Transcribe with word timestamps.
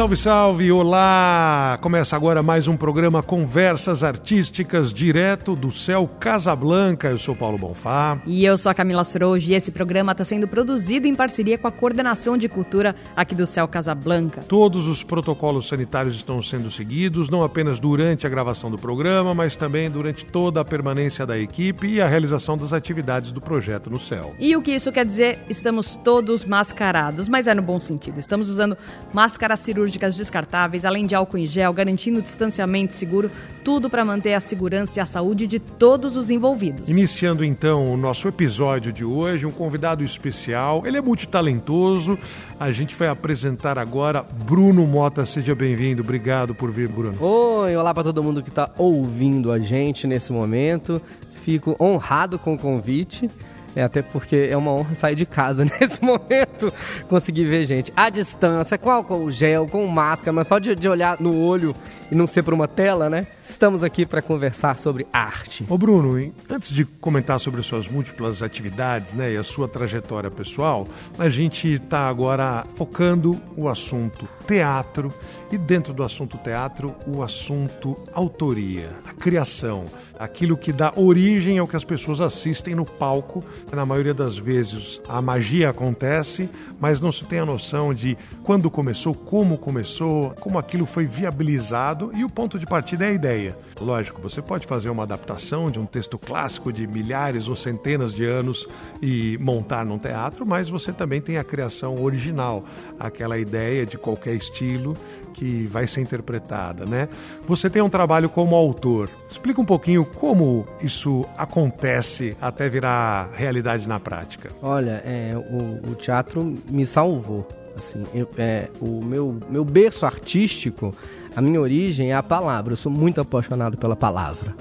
Salve, 0.00 0.16
salve, 0.16 0.72
olá! 0.72 1.78
Começa 1.82 2.16
agora 2.16 2.42
mais 2.42 2.66
um 2.66 2.74
programa 2.74 3.22
Conversas 3.22 4.02
Artísticas, 4.02 4.94
direto 4.94 5.54
do 5.54 5.70
céu 5.70 6.08
Casablanca. 6.18 7.08
Eu 7.08 7.18
sou 7.18 7.36
Paulo 7.36 7.58
Bonfá. 7.58 8.18
E 8.24 8.42
eu 8.42 8.56
sou 8.56 8.72
a 8.72 8.74
Camila 8.74 9.04
Soroji 9.04 9.52
e 9.52 9.54
esse 9.54 9.70
programa 9.70 10.12
está 10.12 10.24
sendo 10.24 10.48
produzido 10.48 11.06
em 11.06 11.14
parceria 11.14 11.58
com 11.58 11.68
a 11.68 11.70
Coordenação 11.70 12.38
de 12.38 12.48
Cultura 12.48 12.96
aqui 13.14 13.34
do 13.34 13.46
céu 13.46 13.68
Casablanca. 13.68 14.40
Todos 14.48 14.88
os 14.88 15.02
protocolos 15.02 15.68
sanitários 15.68 16.16
estão 16.16 16.42
sendo 16.42 16.70
seguidos, 16.70 17.28
não 17.28 17.42
apenas 17.42 17.78
durante 17.78 18.26
a 18.26 18.30
gravação 18.30 18.70
do 18.70 18.78
programa, 18.78 19.34
mas 19.34 19.54
também 19.54 19.90
durante 19.90 20.24
toda 20.24 20.62
a 20.62 20.64
permanência 20.64 21.26
da 21.26 21.38
equipe 21.38 21.86
e 21.86 22.00
a 22.00 22.08
realização 22.08 22.56
das 22.56 22.72
atividades 22.72 23.32
do 23.32 23.40
projeto 23.42 23.90
no 23.90 23.98
céu. 23.98 24.34
E 24.38 24.56
o 24.56 24.62
que 24.62 24.70
isso 24.70 24.90
quer 24.90 25.04
dizer? 25.04 25.40
Estamos 25.46 25.94
todos 25.96 26.46
mascarados, 26.46 27.28
mas 27.28 27.46
é 27.46 27.52
no 27.52 27.60
bom 27.60 27.78
sentido. 27.78 28.18
Estamos 28.18 28.48
usando 28.48 28.78
máscara 29.12 29.56
cirúrgica 29.56 29.89
cirúrgicas 29.90 30.16
descartáveis, 30.16 30.84
além 30.84 31.04
de 31.04 31.14
álcool 31.14 31.38
em 31.38 31.46
gel, 31.46 31.72
garantindo 31.72 32.22
distanciamento 32.22 32.94
seguro, 32.94 33.30
tudo 33.64 33.90
para 33.90 34.04
manter 34.04 34.34
a 34.34 34.40
segurança 34.40 34.98
e 34.98 35.02
a 35.02 35.06
saúde 35.06 35.46
de 35.46 35.58
todos 35.58 36.16
os 36.16 36.30
envolvidos. 36.30 36.88
Iniciando 36.88 37.44
então 37.44 37.92
o 37.92 37.96
nosso 37.96 38.28
episódio 38.28 38.92
de 38.92 39.04
hoje, 39.04 39.46
um 39.46 39.50
convidado 39.50 40.04
especial. 40.04 40.86
Ele 40.86 40.96
é 40.96 41.00
multitalentoso. 41.00 42.16
A 42.58 42.70
gente 42.70 42.94
vai 42.94 43.08
apresentar 43.08 43.78
agora 43.78 44.22
Bruno 44.22 44.86
Mota. 44.86 45.26
Seja 45.26 45.54
bem-vindo. 45.54 46.02
Obrigado 46.02 46.54
por 46.54 46.70
vir, 46.70 46.88
Bruno. 46.88 47.16
Oi, 47.20 47.74
olá 47.76 47.92
para 47.92 48.04
todo 48.04 48.22
mundo 48.22 48.42
que 48.42 48.48
está 48.48 48.70
ouvindo 48.78 49.50
a 49.50 49.58
gente 49.58 50.06
nesse 50.06 50.32
momento. 50.32 51.02
Fico 51.42 51.76
honrado 51.80 52.38
com 52.38 52.54
o 52.54 52.58
convite. 52.58 53.28
É, 53.74 53.82
até 53.82 54.02
porque 54.02 54.48
é 54.50 54.56
uma 54.56 54.72
honra 54.72 54.94
sair 54.94 55.14
de 55.14 55.26
casa 55.26 55.64
nesse 55.80 56.02
momento, 56.02 56.72
conseguir 57.08 57.44
ver 57.44 57.64
gente 57.66 57.92
à 57.96 58.10
distância, 58.10 58.76
com 58.76 58.90
álcool 58.90 59.30
gel, 59.30 59.68
com 59.68 59.86
máscara, 59.86 60.32
mas 60.32 60.46
só 60.46 60.58
de, 60.58 60.74
de 60.74 60.88
olhar 60.88 61.20
no 61.20 61.38
olho 61.40 61.74
e 62.10 62.14
não 62.14 62.26
ser 62.26 62.42
por 62.42 62.52
uma 62.52 62.66
tela, 62.66 63.08
né? 63.08 63.26
Estamos 63.42 63.84
aqui 63.84 64.04
para 64.04 64.20
conversar 64.20 64.78
sobre 64.78 65.06
arte. 65.12 65.64
Ô 65.68 65.78
Bruno, 65.78 66.32
antes 66.48 66.70
de 66.70 66.84
comentar 66.84 67.38
sobre 67.38 67.62
suas 67.62 67.86
múltiplas 67.86 68.42
atividades 68.42 69.14
né, 69.14 69.32
e 69.32 69.36
a 69.36 69.44
sua 69.44 69.68
trajetória 69.68 70.30
pessoal, 70.30 70.88
a 71.18 71.28
gente 71.28 71.74
está 71.74 72.08
agora 72.08 72.66
focando 72.74 73.40
o 73.56 73.68
assunto 73.68 74.28
teatro 74.46 75.12
e 75.52 75.58
dentro 75.58 75.92
do 75.92 76.02
assunto 76.02 76.36
teatro, 76.38 76.94
o 77.06 77.22
assunto 77.22 77.96
autoria, 78.12 78.90
a 79.04 79.12
criação 79.12 79.84
aquilo 80.20 80.54
que 80.54 80.70
dá 80.70 80.92
origem 80.96 81.58
ao 81.58 81.66
que 81.66 81.74
as 81.74 81.82
pessoas 81.82 82.20
assistem 82.20 82.74
no 82.74 82.84
palco. 82.84 83.42
Na 83.72 83.86
maioria 83.86 84.12
das 84.12 84.36
vezes 84.36 85.00
a 85.08 85.22
magia 85.22 85.70
acontece, 85.70 86.50
mas 86.78 87.00
não 87.00 87.10
se 87.10 87.24
tem 87.24 87.38
a 87.38 87.46
noção 87.46 87.94
de 87.94 88.18
quando 88.44 88.70
começou, 88.70 89.14
como 89.14 89.56
começou, 89.56 90.34
como 90.38 90.58
aquilo 90.58 90.84
foi 90.84 91.06
viabilizado 91.06 92.10
e 92.14 92.22
o 92.22 92.28
ponto 92.28 92.58
de 92.58 92.66
partida 92.66 93.06
é 93.06 93.08
a 93.08 93.12
ideia. 93.12 93.56
Lógico, 93.80 94.20
você 94.20 94.42
pode 94.42 94.66
fazer 94.66 94.90
uma 94.90 95.04
adaptação 95.04 95.70
de 95.70 95.78
um 95.78 95.86
texto 95.86 96.18
clássico 96.18 96.70
de 96.70 96.86
milhares 96.86 97.48
ou 97.48 97.56
centenas 97.56 98.12
de 98.12 98.26
anos 98.26 98.68
e 99.00 99.38
montar 99.40 99.86
num 99.86 99.98
teatro, 99.98 100.44
mas 100.44 100.68
você 100.68 100.92
também 100.92 101.22
tem 101.22 101.38
a 101.38 101.44
criação 101.44 102.02
original, 102.02 102.62
aquela 102.98 103.38
ideia 103.38 103.86
de 103.86 103.96
qualquer 103.96 104.34
estilo 104.34 104.94
que 105.32 105.64
vai 105.66 105.86
ser 105.86 106.02
interpretada, 106.02 106.84
né? 106.84 107.08
Você 107.46 107.70
tem 107.70 107.80
um 107.80 107.88
trabalho 107.88 108.28
como 108.28 108.54
autor. 108.54 109.08
Explica 109.30 109.60
um 109.60 109.64
pouquinho 109.64 110.04
como 110.16 110.66
isso 110.82 111.24
acontece 111.36 112.36
até 112.40 112.68
virar 112.68 113.30
realidade 113.34 113.88
na 113.88 113.98
prática. 113.98 114.50
Olha, 114.62 115.02
é, 115.04 115.34
o, 115.36 115.90
o 115.90 115.94
teatro 115.94 116.54
me 116.68 116.86
salvou. 116.86 117.48
Assim, 117.76 118.02
eu, 118.12 118.28
é, 118.36 118.68
o 118.80 119.02
meu, 119.02 119.38
meu 119.48 119.64
berço 119.64 120.04
artístico, 120.04 120.94
a 121.34 121.40
minha 121.40 121.60
origem 121.60 122.10
é 122.10 122.14
a 122.14 122.22
palavra. 122.22 122.72
Eu 122.72 122.76
sou 122.76 122.90
muito 122.92 123.20
apaixonado 123.20 123.76
pela 123.78 123.96
palavra. 123.96 124.54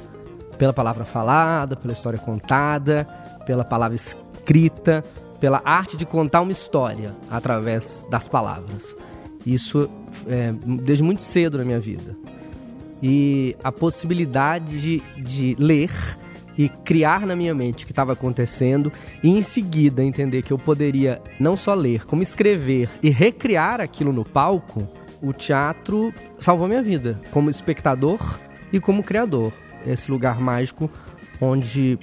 Pela 0.58 0.74
palavra 0.74 1.06
falada, 1.06 1.76
pela 1.76 1.94
história 1.94 2.20
contada, 2.20 3.08
pela 3.46 3.64
palavra 3.64 3.96
escrita, 3.96 5.04
pela 5.40 5.62
arte 5.64 5.98
de 5.98 6.06
contar 6.06 6.42
uma 6.42 6.52
história 6.52 7.16
através 7.30 8.06
das 8.10 8.28
palavras. 8.28 8.96
Isso 9.46 9.90
é, 10.28 10.54
desde 10.84 11.04
muito 11.04 11.22
cedo 11.22 11.58
na 11.58 11.64
minha 11.64 11.80
vida. 11.80 12.16
E 13.02 13.56
a 13.64 13.72
possibilidade 13.72 14.80
de, 14.82 15.22
de 15.22 15.56
ler 15.58 15.92
e 16.58 16.68
criar 16.68 17.26
na 17.26 17.38
minha 17.38 17.56
mente 17.56 17.84
o 17.84 17.88
que 17.88 17.94
estava 17.94 18.12
acontecendo 18.12 18.92
e 19.24 19.30
em 19.30 19.42
seguida 19.42 20.04
entender 20.04 20.42
que 20.42 20.52
eu 20.52 20.60
poderia 20.60 21.22
não 21.40 21.56
só 21.56 21.74
ler, 21.74 22.06
como 22.06 22.22
escrever 22.22 22.90
e 23.02 23.10
recriar 23.10 23.80
aquilo 23.80 24.12
no 24.12 24.26
palco, 24.26 24.86
o 25.22 25.32
teatro 25.32 26.14
salvou 26.40 26.68
minha 26.68 26.84
vida 26.84 27.20
como 27.32 27.50
espectador 27.50 28.40
e 28.74 28.80
como 28.80 29.04
criador. 29.04 29.54
Esse 29.86 30.12
lugar 30.12 30.42
mágico 30.42 30.90
onde 31.40 31.98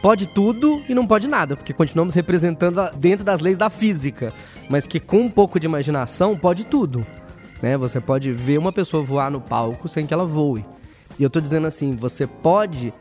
pode 0.00 0.26
tudo 0.26 0.82
e 0.88 0.94
não 0.94 1.06
pode 1.06 1.28
nada, 1.28 1.56
porque 1.56 1.72
continuamos 1.72 2.14
representando 2.14 2.90
dentro 2.96 3.24
das 3.24 3.40
leis 3.40 3.58
da 3.58 3.68
física, 3.68 4.32
mas 4.70 4.86
que 4.86 5.00
com 5.00 5.20
um 5.20 5.30
pouco 5.30 5.60
de 5.60 5.66
imaginação 5.66 6.36
pode 6.36 6.64
tudo. 6.64 7.06
Né? 7.62 7.76
Você 7.76 8.00
pode 8.00 8.32
ver 8.32 8.58
uma 8.58 8.72
pessoa 8.72 9.02
voar 9.02 9.30
no 9.30 9.40
palco 9.40 9.88
sem 9.88 10.06
que 10.06 10.14
ela 10.14 10.24
voe. 10.24 10.64
E 11.18 11.22
eu 11.22 11.30
tô 11.30 11.40
dizendo 11.40 11.66
assim, 11.66 11.92
você 11.92 12.26
pode 12.26 12.92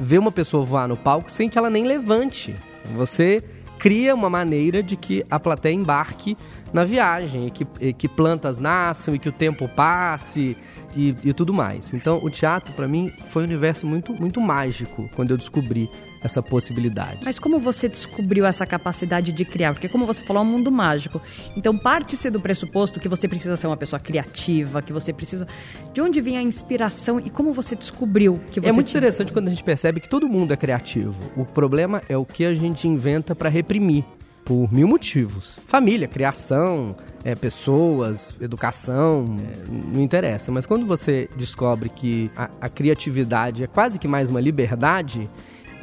ver 0.00 0.18
uma 0.18 0.32
pessoa 0.32 0.64
voar 0.64 0.88
no 0.88 0.96
palco 0.96 1.30
sem 1.30 1.48
que 1.48 1.58
ela 1.58 1.70
nem 1.70 1.84
levante. 1.84 2.54
Você 2.94 3.42
cria 3.78 4.14
uma 4.14 4.30
maneira 4.30 4.82
de 4.82 4.96
que 4.96 5.24
a 5.30 5.38
plateia 5.38 5.74
embarque 5.74 6.36
na 6.72 6.84
viagem, 6.84 7.46
e 7.46 7.50
que, 7.50 7.66
e 7.80 7.92
que 7.92 8.08
plantas 8.08 8.58
nasçam 8.58 9.14
e 9.14 9.18
que 9.18 9.28
o 9.28 9.32
tempo 9.32 9.68
passe 9.68 10.56
e, 10.94 11.14
e 11.24 11.32
tudo 11.32 11.52
mais. 11.52 11.94
Então, 11.94 12.18
o 12.22 12.28
teatro 12.28 12.72
para 12.74 12.88
mim 12.88 13.12
foi 13.28 13.42
um 13.42 13.46
universo 13.46 13.86
muito, 13.86 14.12
muito 14.12 14.40
mágico 14.40 15.08
quando 15.14 15.30
eu 15.30 15.36
descobri 15.36 15.88
essa 16.22 16.42
possibilidade. 16.42 17.20
Mas 17.24 17.38
como 17.38 17.58
você 17.58 17.88
descobriu 17.88 18.44
essa 18.46 18.66
capacidade 18.66 19.32
de 19.32 19.44
criar? 19.44 19.72
Porque 19.72 19.88
como 19.88 20.06
você 20.06 20.24
falou, 20.24 20.42
é 20.42 20.46
um 20.46 20.50
mundo 20.50 20.70
mágico. 20.70 21.20
Então 21.56 21.76
parte-se 21.76 22.30
do 22.30 22.40
pressuposto 22.40 22.98
que 22.98 23.08
você 23.08 23.28
precisa 23.28 23.56
ser 23.56 23.66
uma 23.66 23.76
pessoa 23.76 24.00
criativa, 24.00 24.82
que 24.82 24.92
você 24.92 25.12
precisa... 25.12 25.46
De 25.92 26.00
onde 26.00 26.20
vem 26.20 26.36
a 26.36 26.42
inspiração 26.42 27.18
e 27.18 27.30
como 27.30 27.52
você 27.52 27.74
descobriu 27.74 28.40
que 28.50 28.60
você 28.60 28.68
É 28.68 28.72
muito 28.72 28.88
tinha... 28.88 28.98
interessante 28.98 29.32
quando 29.32 29.48
a 29.48 29.50
gente 29.50 29.64
percebe 29.64 30.00
que 30.00 30.08
todo 30.08 30.28
mundo 30.28 30.52
é 30.52 30.56
criativo. 30.56 31.14
O 31.36 31.44
problema 31.44 32.02
é 32.08 32.16
o 32.16 32.24
que 32.24 32.44
a 32.44 32.54
gente 32.54 32.86
inventa 32.86 33.34
para 33.34 33.48
reprimir 33.48 34.04
por 34.44 34.72
mil 34.72 34.86
motivos. 34.86 35.58
Família, 35.66 36.06
criação, 36.06 36.94
é, 37.24 37.34
pessoas, 37.34 38.36
educação, 38.40 39.36
é, 39.40 39.94
não 39.94 40.00
interessa. 40.00 40.52
Mas 40.52 40.64
quando 40.64 40.86
você 40.86 41.28
descobre 41.36 41.88
que 41.88 42.30
a, 42.36 42.48
a 42.60 42.68
criatividade 42.68 43.64
é 43.64 43.66
quase 43.66 43.98
que 43.98 44.06
mais 44.06 44.30
uma 44.30 44.40
liberdade, 44.40 45.28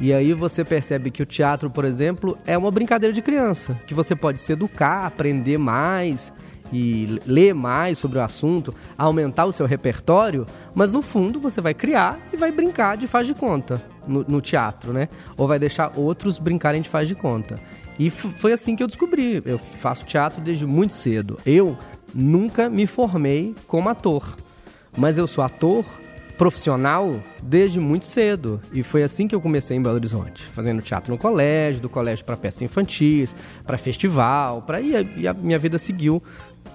e 0.00 0.12
aí 0.12 0.32
você 0.32 0.64
percebe 0.64 1.10
que 1.10 1.22
o 1.22 1.26
teatro, 1.26 1.70
por 1.70 1.84
exemplo, 1.84 2.36
é 2.46 2.58
uma 2.58 2.70
brincadeira 2.70 3.12
de 3.12 3.22
criança, 3.22 3.78
que 3.86 3.94
você 3.94 4.14
pode 4.16 4.40
se 4.40 4.52
educar, 4.52 5.06
aprender 5.06 5.58
mais 5.58 6.32
e 6.72 7.20
ler 7.26 7.54
mais 7.54 7.98
sobre 7.98 8.18
o 8.18 8.22
assunto, 8.22 8.74
aumentar 8.98 9.44
o 9.44 9.52
seu 9.52 9.66
repertório, 9.66 10.46
mas 10.74 10.92
no 10.92 11.02
fundo 11.02 11.38
você 11.38 11.60
vai 11.60 11.74
criar 11.74 12.18
e 12.32 12.36
vai 12.36 12.50
brincar 12.50 12.96
de 12.96 13.06
faz 13.06 13.26
de 13.26 13.34
conta 13.34 13.80
no, 14.06 14.24
no 14.26 14.40
teatro, 14.40 14.92
né? 14.92 15.08
Ou 15.36 15.46
vai 15.46 15.58
deixar 15.58 15.92
outros 15.96 16.38
brincarem 16.38 16.82
de 16.82 16.88
faz 16.88 17.06
de 17.06 17.14
conta. 17.14 17.60
E 17.98 18.10
foi 18.10 18.52
assim 18.52 18.74
que 18.74 18.82
eu 18.82 18.88
descobri. 18.88 19.40
Eu 19.44 19.58
faço 19.58 20.04
teatro 20.04 20.40
desde 20.40 20.66
muito 20.66 20.94
cedo. 20.94 21.38
Eu 21.46 21.78
nunca 22.12 22.68
me 22.68 22.86
formei 22.86 23.54
como 23.68 23.88
ator, 23.88 24.36
mas 24.96 25.16
eu 25.16 25.28
sou 25.28 25.44
ator 25.44 25.84
profissional 26.36 27.22
desde 27.42 27.80
muito 27.80 28.06
cedo. 28.06 28.60
E 28.72 28.82
foi 28.82 29.02
assim 29.02 29.26
que 29.26 29.34
eu 29.34 29.40
comecei 29.40 29.76
em 29.76 29.82
Belo 29.82 29.94
Horizonte, 29.96 30.44
fazendo 30.44 30.82
teatro 30.82 31.12
no 31.12 31.18
colégio, 31.18 31.80
do 31.80 31.88
colégio 31.88 32.24
para 32.24 32.36
peças 32.36 32.62
infantis, 32.62 33.34
para 33.64 33.78
festival, 33.78 34.62
para 34.62 34.80
e 34.80 35.26
a 35.26 35.34
minha 35.34 35.58
vida 35.58 35.78
seguiu 35.78 36.22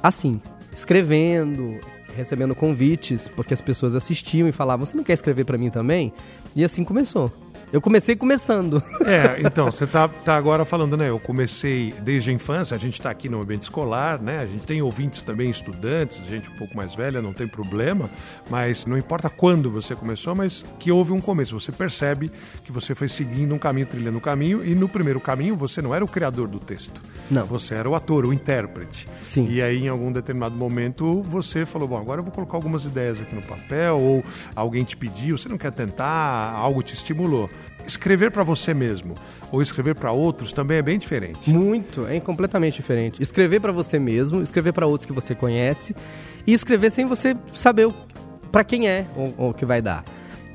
assim, 0.01 0.41
escrevendo, 0.71 1.79
recebendo 2.15 2.56
convites, 2.56 3.27
porque 3.27 3.53
as 3.53 3.61
pessoas 3.61 3.95
assistiam 3.95 4.47
e 4.47 4.51
falavam: 4.51 4.85
"Você 4.85 4.95
não 4.95 5.03
quer 5.03 5.13
escrever 5.13 5.45
para 5.45 5.57
mim 5.57 5.69
também?" 5.69 6.13
E 6.55 6.63
assim 6.63 6.83
começou. 6.83 7.31
Eu 7.71 7.80
comecei 7.80 8.16
começando. 8.16 8.81
É, 9.06 9.42
então, 9.45 9.71
você 9.71 9.86
tá, 9.86 10.07
tá 10.07 10.36
agora 10.36 10.66
falando, 10.66 10.98
né? 10.98 11.10
Eu 11.10 11.19
comecei 11.19 11.94
desde 12.01 12.31
a 12.31 12.33
infância, 12.33 12.75
a 12.75 12.80
gente 12.80 12.94
está 12.94 13.12
aqui 13.12 13.30
no 13.30 13.42
ambiente 13.42 13.63
escolar, 13.63 14.19
né? 14.21 14.39
A 14.39 14.45
gente 14.45 14.66
tem 14.66 14.81
ouvintes 14.81 15.21
também, 15.21 15.50
estudantes, 15.50 16.18
gente 16.27 16.50
um 16.50 16.56
pouco 16.56 16.75
mais 16.75 16.95
velha, 16.95 17.21
não 17.21 17.31
tem 17.31 17.48
problema, 17.48 18.10
mas 18.50 18.86
não 18.86 18.98
importa 18.98 19.30
quando 19.30 19.69
você 19.69 19.95
começou, 19.95 20.33
mas 20.33 20.66
que 20.80 20.92
houve 20.92 21.12
um 21.12 21.21
começo. 21.21 21.60
Você 21.60 21.71
percebe 21.71 22.31
que 22.63 22.71
você 22.71 22.95
foi 22.95 23.07
seguindo 23.07 23.54
um 23.54 23.60
caminho, 23.60 23.86
trilhando 23.86 24.18
um 24.18 24.22
caminho, 24.22 24.65
e 24.65 24.74
no 24.74 24.89
primeiro 24.89 25.19
caminho 25.19 25.56
você 25.56 25.81
não 25.81 25.94
era 25.94 26.04
o 26.04 26.07
criador 26.07 26.48
do 26.48 26.60
texto. 26.60 27.01
Não. 27.30 27.45
Você 27.45 27.75
era 27.75 27.88
o 27.88 27.94
ator, 27.94 28.25
o 28.25 28.33
intérprete. 28.33 29.07
Sim. 29.24 29.48
E 29.48 29.62
aí, 29.62 29.83
em 29.83 29.88
algum 29.88 30.12
determinado 30.12 30.56
momento, 30.56 31.22
você 31.24 31.65
falou: 31.65 31.88
bom, 31.88 31.98
agora 31.98 32.19
eu 32.19 32.24
vou 32.24 32.33
colocar 32.33 32.57
algumas 32.57 32.86
ideias 32.86 33.22
aqui 33.22 33.36
no 33.36 33.44
papel, 33.44 34.00
ou 34.00 34.24
alguém 34.56 34.83
te 34.83 34.98
pediu, 34.98 35.38
você 35.38 35.48
não 35.48 35.57
quer 35.57 35.72
tentar, 35.72 36.51
algo 36.54 36.81
te 36.81 36.95
estimulou. 36.95 37.50
Escrever 37.89 38.30
para 38.30 38.44
você 38.44 38.71
mesmo 38.71 39.15
ou 39.51 39.63
escrever 39.63 39.95
para 39.95 40.12
outros 40.12 40.53
também 40.53 40.77
é 40.77 40.81
bem 40.81 41.00
diferente. 41.00 41.50
Muito, 41.50 42.06
é 42.06 42.19
completamente 42.19 42.75
diferente. 42.75 43.19
Escrever 43.19 43.59
para 43.59 43.71
você 43.71 43.97
mesmo, 43.97 44.44
escrever 44.44 44.74
para 44.74 44.86
outros 44.86 45.07
que 45.07 45.12
você 45.12 45.33
conhece 45.33 45.95
e 46.45 46.53
escrever 46.53 46.91
sem 46.91 47.07
você 47.07 47.36
saber 47.51 47.91
para 48.51 48.63
quem 48.63 48.88
é 48.88 49.07
o 49.36 49.51
que 49.56 49.65
vai 49.65 49.81
dar. 49.81 50.03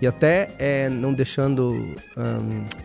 E 0.00 0.06
até 0.06 0.50
é, 0.60 0.88
não 0.88 1.12
deixando 1.12 1.96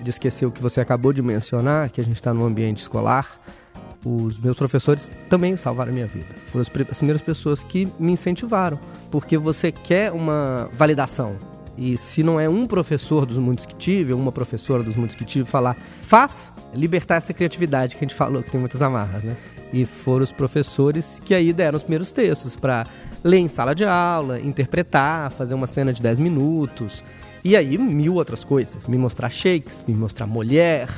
de 0.01 0.09
esquecer 0.09 0.47
o 0.47 0.51
que 0.51 0.63
você 0.63 0.81
acabou 0.81 1.13
de 1.13 1.21
mencionar, 1.21 1.91
que 1.91 2.01
a 2.01 2.03
gente 2.03 2.15
está 2.15 2.33
no 2.33 2.43
ambiente 2.43 2.79
escolar, 2.79 3.39
os 4.03 4.39
meus 4.39 4.57
professores 4.57 5.11
também 5.29 5.57
salvaram 5.57 5.91
a 5.91 5.93
minha 5.93 6.07
vida. 6.07 6.33
Foram 6.47 6.61
as 6.61 6.97
primeiras 6.97 7.21
pessoas 7.21 7.61
que 7.61 7.87
me 7.99 8.13
incentivaram, 8.13 8.79
porque 9.11 9.37
você 9.37 9.71
quer 9.71 10.11
uma 10.11 10.69
validação, 10.73 11.35
e 11.79 11.97
se 11.97 12.21
não 12.21 12.37
é 12.37 12.49
um 12.49 12.67
professor 12.67 13.25
dos 13.25 13.37
muitos 13.37 13.65
que 13.65 13.73
tive, 13.73 14.11
ou 14.11 14.19
uma 14.19 14.33
professora 14.33 14.83
dos 14.83 14.97
muitos 14.97 15.15
que 15.15 15.23
tive, 15.23 15.49
falar, 15.49 15.77
faz, 16.01 16.51
libertar 16.73 17.15
essa 17.15 17.33
criatividade 17.33 17.95
que 17.95 18.03
a 18.03 18.05
gente 18.05 18.15
falou, 18.15 18.43
que 18.43 18.51
tem 18.51 18.59
muitas 18.59 18.81
amarras, 18.81 19.23
né? 19.23 19.37
E 19.71 19.85
foram 19.85 20.25
os 20.25 20.31
professores 20.31 21.21
que 21.23 21.33
aí 21.33 21.53
deram 21.53 21.77
os 21.77 21.83
primeiros 21.83 22.11
textos 22.11 22.57
para 22.57 22.85
ler 23.23 23.37
em 23.37 23.47
sala 23.47 23.73
de 23.73 23.85
aula, 23.85 24.41
interpretar, 24.41 25.31
fazer 25.31 25.53
uma 25.55 25.67
cena 25.67 25.93
de 25.93 26.01
10 26.01 26.19
minutos. 26.19 27.01
E 27.45 27.55
aí 27.55 27.77
mil 27.77 28.15
outras 28.15 28.43
coisas. 28.43 28.85
Me 28.85 28.97
mostrar 28.97 29.29
Shakespeare, 29.29 29.93
me 29.93 29.97
mostrar 29.97 30.27
mulher, 30.27 30.89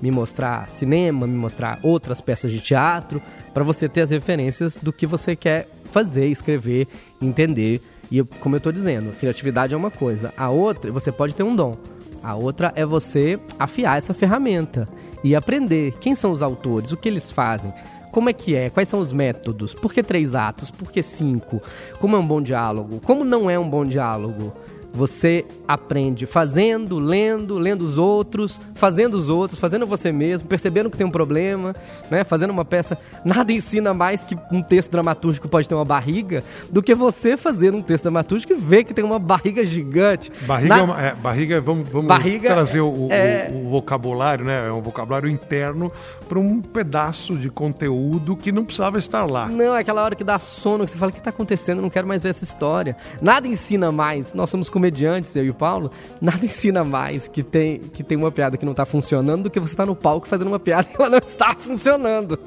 me 0.00 0.10
mostrar 0.10 0.68
cinema, 0.68 1.26
me 1.26 1.36
mostrar 1.36 1.78
outras 1.82 2.20
peças 2.20 2.52
de 2.52 2.60
teatro, 2.60 3.22
para 3.52 3.64
você 3.64 3.88
ter 3.88 4.02
as 4.02 4.10
referências 4.10 4.76
do 4.76 4.92
que 4.92 5.06
você 5.06 5.34
quer 5.34 5.68
fazer, 5.90 6.26
escrever, 6.26 6.88
entender 7.20 7.80
e 8.10 8.22
como 8.22 8.54
eu 8.54 8.58
estou 8.58 8.72
dizendo, 8.72 9.12
criatividade 9.18 9.74
é 9.74 9.76
uma 9.76 9.90
coisa. 9.90 10.32
A 10.36 10.50
outra, 10.50 10.92
você 10.92 11.10
pode 11.10 11.34
ter 11.34 11.42
um 11.42 11.54
dom. 11.56 11.76
A 12.22 12.34
outra 12.34 12.72
é 12.76 12.84
você 12.84 13.38
afiar 13.58 13.98
essa 13.98 14.14
ferramenta 14.14 14.88
e 15.22 15.34
aprender 15.34 15.92
quem 16.00 16.14
são 16.14 16.30
os 16.30 16.42
autores, 16.42 16.92
o 16.92 16.96
que 16.96 17.08
eles 17.08 17.30
fazem, 17.30 17.72
como 18.10 18.30
é 18.30 18.32
que 18.32 18.54
é, 18.54 18.70
quais 18.70 18.88
são 18.88 19.00
os 19.00 19.12
métodos, 19.12 19.74
por 19.74 19.92
que 19.92 20.02
três 20.02 20.34
atos, 20.34 20.70
por 20.70 20.90
que 20.90 21.02
cinco, 21.02 21.60
como 21.98 22.16
é 22.16 22.18
um 22.18 22.26
bom 22.26 22.40
diálogo, 22.40 23.00
como 23.00 23.24
não 23.24 23.50
é 23.50 23.58
um 23.58 23.68
bom 23.68 23.84
diálogo. 23.84 24.54
Você 24.94 25.44
aprende 25.66 26.24
fazendo, 26.24 26.98
lendo, 26.98 27.58
lendo 27.58 27.82
os 27.82 27.98
outros, 27.98 28.60
fazendo 28.74 29.14
os 29.14 29.28
outros, 29.28 29.58
fazendo 29.58 29.86
você 29.86 30.12
mesmo, 30.12 30.46
percebendo 30.46 30.88
que 30.88 30.96
tem 30.96 31.06
um 31.06 31.10
problema, 31.10 31.74
né? 32.10 32.22
fazendo 32.22 32.50
uma 32.50 32.64
peça. 32.64 32.96
Nada 33.24 33.52
ensina 33.52 33.92
mais 33.92 34.22
que 34.22 34.38
um 34.52 34.62
texto 34.62 34.92
dramatúrgico 34.92 35.48
pode 35.48 35.68
ter 35.68 35.74
uma 35.74 35.84
barriga 35.84 36.44
do 36.70 36.82
que 36.82 36.94
você 36.94 37.36
fazer 37.36 37.74
um 37.74 37.82
texto 37.82 38.04
dramatúrgico 38.04 38.52
e 38.52 38.56
ver 38.56 38.84
que 38.84 38.94
tem 38.94 39.04
uma 39.04 39.18
barriga 39.18 39.64
gigante. 39.64 40.30
Barriga, 40.42 40.76
Na... 40.76 40.80
é, 40.80 40.84
uma, 40.84 41.02
é, 41.02 41.14
barriga 41.14 41.60
vamos, 41.60 41.88
vamos 41.88 42.06
barriga 42.06 42.52
trazer 42.52 42.80
o, 42.80 43.08
é... 43.10 43.50
o, 43.52 43.66
o, 43.66 43.70
vocabulário, 43.70 44.44
né? 44.44 44.68
É 44.68 44.72
um 44.72 44.80
vocabulário 44.80 45.28
interno 45.28 45.90
para 46.28 46.38
um 46.38 46.62
pedaço 46.62 47.36
de 47.36 47.50
conteúdo 47.50 48.36
que 48.36 48.52
não 48.52 48.64
precisava 48.64 48.98
estar 48.98 49.24
lá. 49.24 49.48
Não, 49.48 49.74
é 49.74 49.80
aquela 49.80 50.02
hora 50.02 50.14
que 50.14 50.24
dá 50.24 50.38
sono, 50.38 50.84
que 50.84 50.90
você 50.90 50.98
fala: 50.98 51.10
o 51.10 51.12
que 51.12 51.18
está 51.18 51.30
acontecendo? 51.30 51.78
Eu 51.78 51.82
não 51.82 51.90
quero 51.90 52.06
mais 52.06 52.22
ver 52.22 52.30
essa 52.30 52.44
história. 52.44 52.96
Nada 53.20 53.48
ensina 53.48 53.90
mais. 53.90 54.32
Nós 54.32 54.50
somos 54.50 54.68
comediantes, 54.84 55.34
eu 55.34 55.44
e 55.44 55.50
o 55.50 55.54
Paulo, 55.54 55.90
nada 56.20 56.44
ensina 56.44 56.84
mais 56.84 57.26
que 57.26 57.42
tem, 57.42 57.78
que 57.78 58.02
tem 58.02 58.18
uma 58.18 58.30
piada 58.30 58.56
que 58.56 58.64
não 58.64 58.72
está 58.72 58.84
funcionando 58.84 59.44
do 59.44 59.50
que 59.50 59.58
você 59.58 59.74
tá 59.74 59.86
no 59.86 59.96
palco 59.96 60.28
fazendo 60.28 60.48
uma 60.48 60.58
piada 60.58 60.88
e 60.90 60.94
ela 60.94 61.08
não 61.08 61.18
está 61.18 61.54
funcionando. 61.58 62.38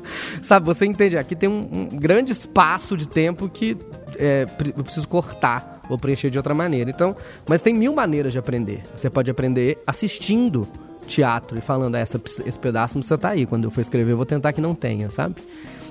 Sabe, 0.42 0.66
você 0.66 0.86
entende? 0.86 1.18
Aqui 1.18 1.36
tem 1.36 1.50
um, 1.50 1.68
um 1.72 1.98
grande 1.98 2.32
espaço 2.32 2.96
de 2.96 3.08
tempo 3.08 3.50
que 3.50 3.78
é, 4.18 4.46
eu 4.76 4.84
preciso 4.84 5.08
cortar 5.08 5.82
ou 5.90 5.98
preencher 5.98 6.30
de 6.30 6.38
outra 6.38 6.54
maneira. 6.54 6.90
Então, 6.90 7.16
mas 7.48 7.62
tem 7.62 7.74
mil 7.74 7.94
maneiras 7.94 8.32
de 8.32 8.40
aprender. 8.40 8.84
Você 8.96 9.10
pode 9.10 9.32
aprender 9.32 9.82
assistindo 9.88 10.68
teatro 11.08 11.58
e 11.58 11.62
falando, 11.62 11.96
ah, 11.96 12.00
essa, 12.00 12.22
esse 12.46 12.60
pedaço 12.60 12.96
não 12.96 13.00
precisa 13.00 13.16
estar 13.16 13.30
tá 13.30 13.34
aí. 13.34 13.46
Quando 13.46 13.64
eu 13.64 13.72
for 13.72 13.82
escrever, 13.82 14.12
eu 14.12 14.18
vou 14.18 14.26
tentar 14.26 14.54
que 14.54 14.62
não 14.62 14.76
tenha, 14.76 15.10
sabe? 15.10 15.36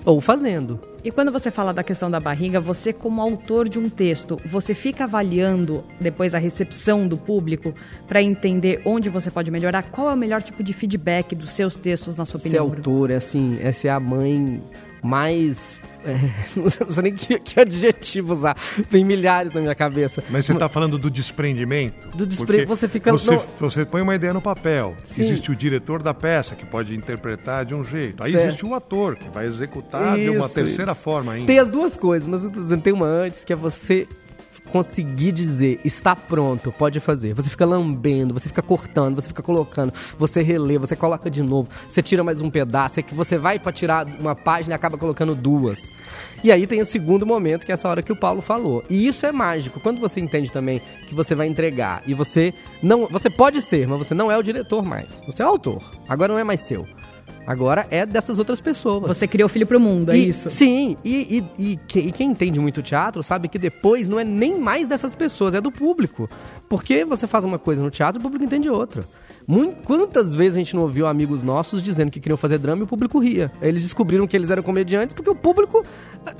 Ou 0.06 0.20
fazendo. 0.20 0.80
E 1.02 1.10
quando 1.10 1.32
você 1.32 1.50
fala 1.50 1.74
da 1.74 1.82
questão 1.82 2.10
da 2.10 2.18
barriga, 2.20 2.60
você 2.60 2.92
como 2.92 3.20
autor 3.20 3.68
de 3.68 3.78
um 3.78 3.88
texto, 3.88 4.40
você 4.46 4.72
fica 4.72 5.04
avaliando 5.04 5.84
depois 6.00 6.32
a 6.32 6.38
recepção 6.38 7.06
do 7.08 7.16
público 7.16 7.74
para 8.08 8.22
entender 8.22 8.80
onde 8.84 9.08
você 9.08 9.30
pode 9.30 9.50
melhorar? 9.50 9.82
Qual 9.90 10.08
é 10.08 10.14
o 10.14 10.16
melhor 10.16 10.42
tipo 10.42 10.62
de 10.62 10.72
feedback 10.72 11.34
dos 11.34 11.50
seus 11.50 11.76
textos, 11.76 12.16
na 12.16 12.24
sua 12.24 12.38
opinião? 12.38 12.68
Ser 12.68 12.76
autor, 12.76 13.10
é 13.10 13.16
assim, 13.16 13.58
essa 13.60 13.88
é 13.88 13.90
a 13.90 14.00
mãe 14.00 14.62
mais 15.02 15.80
é, 16.06 16.16
não 16.56 16.90
sei 16.90 17.02
nem 17.02 17.14
que, 17.14 17.38
que, 17.40 17.60
adjetivo 17.60 18.32
usar. 18.32 18.56
Vem 18.88 19.04
milhares 19.04 19.52
na 19.52 19.60
minha 19.60 19.74
cabeça. 19.74 20.22
Mas 20.30 20.46
você 20.46 20.52
está 20.52 20.68
falando 20.68 20.98
do 20.98 21.10
desprendimento? 21.10 22.08
Do 22.16 22.26
desprendimento, 22.26 22.68
você 22.68 22.86
fica... 22.88 23.10
Você, 23.10 23.34
no... 23.34 23.42
você 23.58 23.84
põe 23.84 24.00
uma 24.00 24.14
ideia 24.14 24.32
no 24.32 24.40
papel. 24.40 24.96
Sim. 25.02 25.22
Existe 25.22 25.50
o 25.50 25.56
diretor 25.56 26.02
da 26.02 26.14
peça, 26.14 26.54
que 26.54 26.64
pode 26.64 26.94
interpretar 26.94 27.64
de 27.64 27.74
um 27.74 27.82
jeito. 27.82 28.22
Aí 28.22 28.32
certo. 28.32 28.46
existe 28.46 28.64
o 28.64 28.74
ator, 28.74 29.16
que 29.16 29.28
vai 29.28 29.46
executar 29.46 30.18
isso, 30.18 30.30
de 30.30 30.36
uma 30.36 30.48
terceira 30.48 30.92
isso. 30.92 31.00
forma 31.00 31.32
ainda. 31.32 31.46
Tem 31.46 31.58
as 31.58 31.70
duas 31.70 31.96
coisas, 31.96 32.28
mas 32.28 32.44
eu 32.44 32.50
tô 32.50 32.60
dizendo, 32.60 32.82
tem 32.82 32.92
uma 32.92 33.06
antes, 33.06 33.44
que 33.44 33.52
é 33.52 33.56
você 33.56 34.06
conseguir 34.76 35.32
dizer 35.32 35.80
está 35.82 36.14
pronto, 36.14 36.70
pode 36.70 37.00
fazer. 37.00 37.32
Você 37.32 37.48
fica 37.48 37.64
lambendo, 37.64 38.34
você 38.34 38.46
fica 38.46 38.60
cortando, 38.60 39.14
você 39.14 39.28
fica 39.28 39.42
colocando, 39.42 39.90
você 40.18 40.42
relê, 40.42 40.76
você 40.76 40.94
coloca 40.94 41.30
de 41.30 41.42
novo, 41.42 41.70
você 41.88 42.02
tira 42.02 42.22
mais 42.22 42.42
um 42.42 42.50
pedaço, 42.50 43.00
é 43.00 43.02
que 43.02 43.14
você 43.14 43.38
vai 43.38 43.58
para 43.58 43.72
tirar 43.72 44.06
uma 44.20 44.34
página 44.34 44.74
e 44.74 44.76
acaba 44.76 44.98
colocando 44.98 45.34
duas. 45.34 45.90
E 46.44 46.52
aí 46.52 46.66
tem 46.66 46.82
o 46.82 46.84
segundo 46.84 47.24
momento, 47.24 47.64
que 47.64 47.72
é 47.72 47.74
essa 47.74 47.88
hora 47.88 48.02
que 48.02 48.12
o 48.12 48.16
Paulo 48.16 48.42
falou. 48.42 48.84
E 48.90 49.06
isso 49.06 49.24
é 49.24 49.32
mágico. 49.32 49.80
Quando 49.80 49.98
você 49.98 50.20
entende 50.20 50.52
também 50.52 50.82
que 51.06 51.14
você 51.14 51.34
vai 51.34 51.46
entregar 51.46 52.02
e 52.06 52.12
você 52.12 52.52
não, 52.82 53.06
você 53.06 53.30
pode 53.30 53.62
ser, 53.62 53.88
mas 53.88 53.96
você 53.96 54.12
não 54.12 54.30
é 54.30 54.36
o 54.36 54.42
diretor 54.42 54.84
mais. 54.84 55.22
Você 55.26 55.42
é 55.42 55.46
o 55.46 55.48
autor. 55.48 55.82
Agora 56.06 56.34
não 56.34 56.38
é 56.38 56.44
mais 56.44 56.60
seu. 56.60 56.86
Agora 57.46 57.86
é 57.90 58.04
dessas 58.04 58.38
outras 58.38 58.60
pessoas. 58.60 59.06
Você 59.06 59.26
criou 59.28 59.46
o 59.46 59.48
filho 59.48 59.66
pro 59.66 59.78
mundo, 59.78 60.12
é 60.12 60.16
e, 60.16 60.28
isso? 60.28 60.50
Sim, 60.50 60.96
e, 61.04 61.44
e, 61.58 61.78
quem, 61.86 62.08
e, 62.08 62.12
quem 62.12 62.30
entende 62.30 62.58
muito 62.58 62.82
teatro 62.82 63.22
sabe 63.22 63.48
que 63.48 63.58
depois 63.58 64.08
não 64.08 64.18
é 64.18 64.24
nem 64.24 64.58
mais 64.58 64.88
dessas 64.88 65.14
pessoas, 65.14 65.54
é 65.54 65.60
do 65.60 65.70
público. 65.70 66.28
Porque 66.68 67.04
você 67.04 67.26
faz 67.26 67.44
uma 67.44 67.58
coisa 67.58 67.82
no 67.82 67.90
teatro, 67.90 68.18
o 68.18 68.22
público 68.22 68.44
entende 68.44 68.68
outra. 68.68 69.04
Muito, 69.46 69.82
quantas 69.84 70.34
vezes 70.34 70.56
a 70.56 70.58
gente 70.58 70.74
não 70.74 70.82
ouviu 70.82 71.06
amigos 71.06 71.42
nossos 71.42 71.82
dizendo 71.82 72.10
que 72.10 72.18
queriam 72.18 72.36
fazer 72.36 72.58
drama 72.58 72.82
e 72.82 72.84
o 72.84 72.86
público 72.86 73.18
ria? 73.18 73.50
Eles 73.62 73.82
descobriram 73.82 74.26
que 74.26 74.36
eles 74.36 74.50
eram 74.50 74.62
comediantes 74.62 75.14
porque 75.14 75.30
o 75.30 75.34
público 75.34 75.84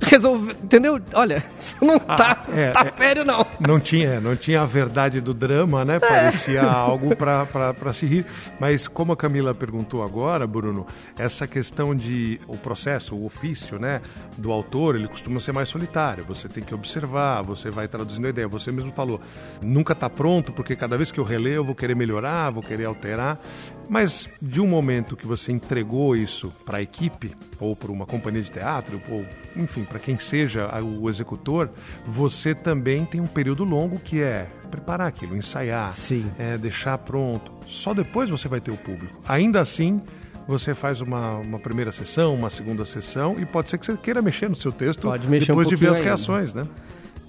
resolveu. 0.03 0.56
Entendeu? 0.62 1.00
Olha, 1.12 1.44
isso 1.56 1.76
não 1.81 1.99
tá, 1.99 2.44
ah, 2.49 2.58
é, 2.58 2.70
tá 2.70 2.81
é, 2.81 2.93
sério, 2.97 3.25
não. 3.25 3.47
Não 3.61 3.78
tinha, 3.78 4.21
não 4.21 4.35
tinha 4.35 4.62
a 4.62 4.66
verdade 4.66 5.21
do 5.21 5.33
drama, 5.33 5.85
né? 5.85 5.97
É. 5.97 6.00
Parecia 6.00 6.62
algo 6.66 7.14
para 7.14 7.92
se 7.92 8.07
rir. 8.07 8.26
Mas 8.59 8.88
como 8.88 9.12
a 9.12 9.16
Camila 9.16 9.54
perguntou 9.54 10.02
agora, 10.02 10.47
Bruno, 10.47 10.87
essa 11.16 11.47
questão 11.47 11.95
de 11.95 12.40
o 12.49 12.57
processo, 12.57 13.14
o 13.14 13.25
ofício, 13.25 13.78
né, 13.78 14.00
do 14.37 14.50
autor, 14.50 14.97
ele 14.97 15.07
costuma 15.07 15.38
ser 15.38 15.52
mais 15.52 15.69
solitário. 15.69 16.25
Você 16.25 16.49
tem 16.49 16.62
que 16.62 16.75
observar, 16.75 17.42
você 17.42 17.71
vai 17.71 17.87
traduzindo 17.87 18.26
a 18.26 18.30
ideia. 18.30 18.49
Você 18.49 18.73
mesmo 18.73 18.90
falou, 18.90 19.21
nunca 19.62 19.92
está 19.92 20.11
pronto, 20.11 20.52
porque 20.52 20.75
cada 20.75 20.97
vez 20.97 21.12
que 21.12 21.21
eu 21.21 21.25
releio 21.25 21.57
eu 21.57 21.64
vou 21.64 21.75
querer 21.75 21.95
melhorar, 21.95 22.50
vou 22.50 22.62
querer 22.62 22.85
alterar. 22.97 23.41
Mas 23.88 24.29
de 24.43 24.61
um 24.61 24.67
momento 24.67 25.17
que 25.17 25.26
você 25.26 25.53
entregou 25.53 26.17
isso 26.17 26.53
para 26.65 26.79
a 26.79 26.83
equipe, 26.83 27.33
ou 27.61 27.76
para 27.76 27.93
uma 27.93 28.05
companhia 28.05 28.43
de 28.43 28.50
teatro, 28.50 29.00
ou 29.09 29.25
enfim, 29.55 29.85
para 29.85 29.99
quem 29.99 30.19
seja 30.19 30.69
o 30.83 31.09
executor, 31.09 31.71
você 32.05 32.55
também 32.55 33.05
tem 33.05 33.21
um 33.21 33.26
período 33.26 33.62
longo 33.65 33.99
que 33.99 34.21
é 34.21 34.49
preparar 34.71 35.07
aquilo, 35.07 35.37
ensaiar, 35.37 35.95
é, 36.38 36.59
deixar 36.59 36.99
pronto. 36.99 37.53
Só 37.67 37.95
depois 37.95 38.29
você 38.29 38.49
vai 38.49 38.61
ter 38.61 38.73
o 38.73 38.76
público. 38.76 39.21
Ainda 39.26 39.61
assim, 39.61 40.00
você 40.49 40.75
faz 40.75 41.00
uma, 41.00 41.37
uma 41.37 41.59
primeira 41.59 41.93
sessão, 41.93 42.35
uma 42.35 42.50
segunda 42.50 42.85
sessão, 42.85 43.38
e 43.38 43.47
pode 43.47 43.71
ser 43.71 43.79
que 43.79 43.87
você 43.87 43.97
queira 43.97 44.21
mexer 44.21 44.49
no 44.49 44.57
seu 44.57 44.73
texto 44.73 45.09
depois 45.11 45.67
um 45.67 45.71
de 45.71 45.76
ver 45.76 45.91
as 45.91 46.00
reações, 46.00 46.53
né? 46.53 46.65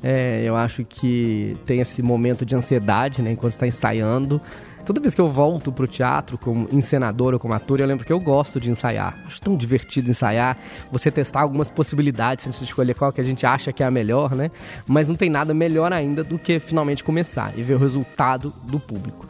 É, 0.03 0.43
eu 0.43 0.55
acho 0.55 0.83
que 0.83 1.57
tem 1.65 1.81
esse 1.81 2.03
momento 2.03 2.45
de 2.45 2.55
ansiedade, 2.55 3.21
né, 3.21 3.31
enquanto 3.31 3.53
está 3.53 3.65
ensaiando. 3.65 4.39
Toda 4.87 5.01
vez 5.01 5.13
que 5.13 5.19
eu 5.19 5.27
volto 5.27 5.69
pro 5.69 5.85
teatro 5.85 6.37
como 6.37 6.65
encenador 6.71 7.33
ou 7.33 7.39
como 7.41 7.53
ator, 7.53 7.81
eu 7.81 7.85
lembro 7.85 8.05
que 8.05 8.13
eu 8.13 8.21
gosto 8.21 8.57
de 8.57 8.71
ensaiar. 8.71 9.21
Acho 9.25 9.41
tão 9.41 9.57
divertido 9.57 10.09
ensaiar, 10.09 10.57
você 10.89 11.11
testar 11.11 11.41
algumas 11.41 11.69
possibilidades 11.69 12.47
antes 12.47 12.59
de 12.59 12.67
escolher 12.67 12.93
qual 12.93 13.11
que 13.11 13.19
a 13.19 13.23
gente 13.23 13.45
acha 13.45 13.73
que 13.73 13.83
é 13.83 13.85
a 13.85 13.91
melhor, 13.91 14.33
né? 14.33 14.49
Mas 14.87 15.09
não 15.09 15.15
tem 15.15 15.29
nada 15.29 15.53
melhor 15.53 15.91
ainda 15.91 16.23
do 16.23 16.39
que 16.39 16.57
finalmente 16.57 17.03
começar 17.03 17.51
e 17.59 17.61
ver 17.61 17.73
o 17.73 17.77
resultado 17.77 18.53
do 18.63 18.79
público. 18.79 19.27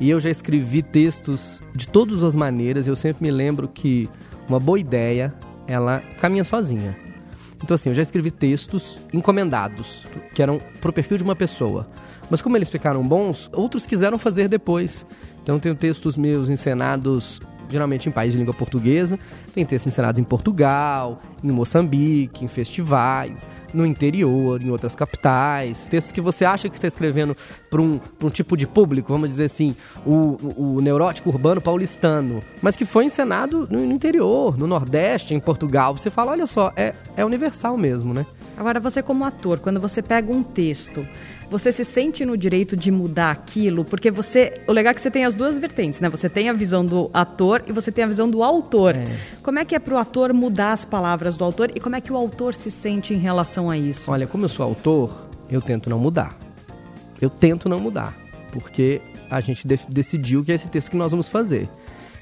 E 0.00 0.10
eu 0.10 0.18
já 0.18 0.28
escrevi 0.28 0.82
textos 0.82 1.62
de 1.72 1.86
todas 1.86 2.24
as 2.24 2.34
maneiras. 2.34 2.88
Eu 2.88 2.96
sempre 2.96 3.22
me 3.22 3.30
lembro 3.30 3.68
que 3.68 4.10
uma 4.48 4.58
boa 4.58 4.80
ideia, 4.80 5.32
ela 5.68 6.02
caminha 6.18 6.42
sozinha. 6.42 7.05
Então, 7.62 7.74
assim, 7.74 7.88
eu 7.88 7.94
já 7.94 8.02
escrevi 8.02 8.30
textos 8.30 8.98
encomendados, 9.12 10.02
que 10.34 10.42
eram 10.42 10.60
pro 10.80 10.92
perfil 10.92 11.18
de 11.18 11.24
uma 11.24 11.36
pessoa. 11.36 11.88
Mas 12.30 12.42
como 12.42 12.56
eles 12.56 12.70
ficaram 12.70 13.06
bons, 13.06 13.48
outros 13.52 13.86
quiseram 13.86 14.18
fazer 14.18 14.48
depois. 14.48 15.06
Então, 15.42 15.56
eu 15.56 15.60
tenho 15.60 15.74
textos 15.74 16.16
meus 16.16 16.48
encenados 16.48 17.40
geralmente 17.68 18.08
em 18.08 18.12
países 18.12 18.32
de 18.32 18.38
língua 18.38 18.54
portuguesa. 18.54 19.18
Tem 19.54 19.64
textos 19.64 19.92
ensinados 19.92 20.18
em 20.18 20.24
Portugal, 20.24 21.20
em 21.42 21.50
Moçambique, 21.50 22.44
em 22.44 22.48
festivais, 22.48 23.48
no 23.72 23.84
interior, 23.84 24.60
em 24.60 24.70
outras 24.70 24.94
capitais. 24.94 25.86
Textos 25.86 26.12
que 26.12 26.20
você 26.20 26.44
acha 26.44 26.68
que 26.68 26.76
está 26.76 26.88
escrevendo 26.88 27.36
para 27.70 27.80
um, 27.80 28.00
um 28.22 28.30
tipo 28.30 28.56
de 28.56 28.66
público, 28.66 29.12
vamos 29.12 29.30
dizer 29.30 29.44
assim, 29.44 29.76
o, 30.04 30.36
o 30.56 30.80
neurótico 30.80 31.28
urbano 31.30 31.60
paulistano, 31.60 32.42
mas 32.62 32.76
que 32.76 32.84
foi 32.84 33.04
encenado 33.04 33.66
no, 33.70 33.86
no 33.86 33.92
interior, 33.92 34.56
no 34.56 34.66
Nordeste, 34.66 35.34
em 35.34 35.40
Portugal. 35.40 35.96
Você 35.96 36.10
fala, 36.10 36.32
olha 36.32 36.46
só, 36.46 36.72
é, 36.76 36.94
é 37.16 37.24
universal 37.24 37.76
mesmo, 37.76 38.12
né? 38.14 38.26
Agora, 38.56 38.80
você 38.80 39.02
como 39.02 39.24
ator, 39.24 39.58
quando 39.58 39.78
você 39.78 40.00
pega 40.00 40.32
um 40.32 40.42
texto, 40.42 41.06
você 41.50 41.70
se 41.70 41.84
sente 41.84 42.24
no 42.24 42.36
direito 42.36 42.76
de 42.76 42.90
mudar 42.90 43.30
aquilo? 43.30 43.84
Porque 43.84 44.10
você. 44.10 44.60
O 44.66 44.72
legal 44.72 44.90
é 44.90 44.94
que 44.94 45.00
você 45.00 45.10
tem 45.10 45.24
as 45.24 45.34
duas 45.34 45.58
vertentes, 45.58 46.00
né? 46.00 46.08
Você 46.08 46.28
tem 46.28 46.48
a 46.48 46.52
visão 46.52 46.84
do 46.84 47.10
ator 47.12 47.62
e 47.66 47.72
você 47.72 47.92
tem 47.92 48.04
a 48.04 48.06
visão 48.06 48.28
do 48.28 48.42
autor. 48.42 48.96
É. 48.96 49.06
Como 49.42 49.58
é 49.58 49.64
que 49.64 49.74
é 49.74 49.78
para 49.78 49.94
o 49.94 49.98
ator 49.98 50.32
mudar 50.32 50.72
as 50.72 50.84
palavras 50.84 51.36
do 51.36 51.44
autor 51.44 51.70
e 51.74 51.80
como 51.80 51.96
é 51.96 52.00
que 52.00 52.12
o 52.12 52.16
autor 52.16 52.54
se 52.54 52.70
sente 52.70 53.14
em 53.14 53.18
relação 53.18 53.70
a 53.70 53.78
isso? 53.78 54.10
Olha, 54.10 54.26
como 54.26 54.44
eu 54.44 54.48
sou 54.48 54.64
autor, 54.64 55.28
eu 55.48 55.62
tento 55.62 55.88
não 55.88 55.98
mudar. 55.98 56.36
Eu 57.20 57.30
tento 57.30 57.68
não 57.68 57.78
mudar. 57.78 58.16
Porque 58.50 59.00
a 59.30 59.40
gente 59.40 59.66
de 59.66 59.78
decidiu 59.88 60.44
que 60.44 60.52
é 60.52 60.54
esse 60.54 60.68
texto 60.68 60.90
que 60.90 60.96
nós 60.96 61.10
vamos 61.10 61.28
fazer. 61.28 61.68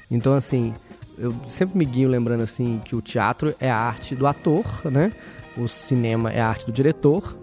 Então, 0.09 0.33
assim, 0.33 0.73
eu 1.17 1.33
sempre 1.47 1.77
me 1.77 1.85
guio 1.85 2.07
lembrando 2.07 2.43
assim 2.43 2.79
que 2.85 2.95
o 2.95 3.01
teatro 3.01 3.55
é 3.59 3.69
a 3.69 3.77
arte 3.77 4.15
do 4.15 4.27
ator, 4.27 4.65
né? 4.91 5.11
o 5.57 5.67
cinema 5.67 6.31
é 6.31 6.41
a 6.41 6.47
arte 6.47 6.65
do 6.65 6.71
diretor 6.71 7.35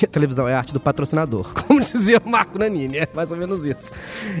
e 0.00 0.04
a 0.04 0.08
televisão 0.08 0.48
é 0.48 0.54
a 0.54 0.58
arte 0.58 0.72
do 0.72 0.80
patrocinador, 0.80 1.52
como 1.66 1.80
dizia 1.80 2.20
Marco 2.24 2.58
Nanini, 2.58 2.98
é 2.98 3.08
mais 3.14 3.30
ou 3.30 3.38
menos 3.38 3.64
isso. 3.64 3.92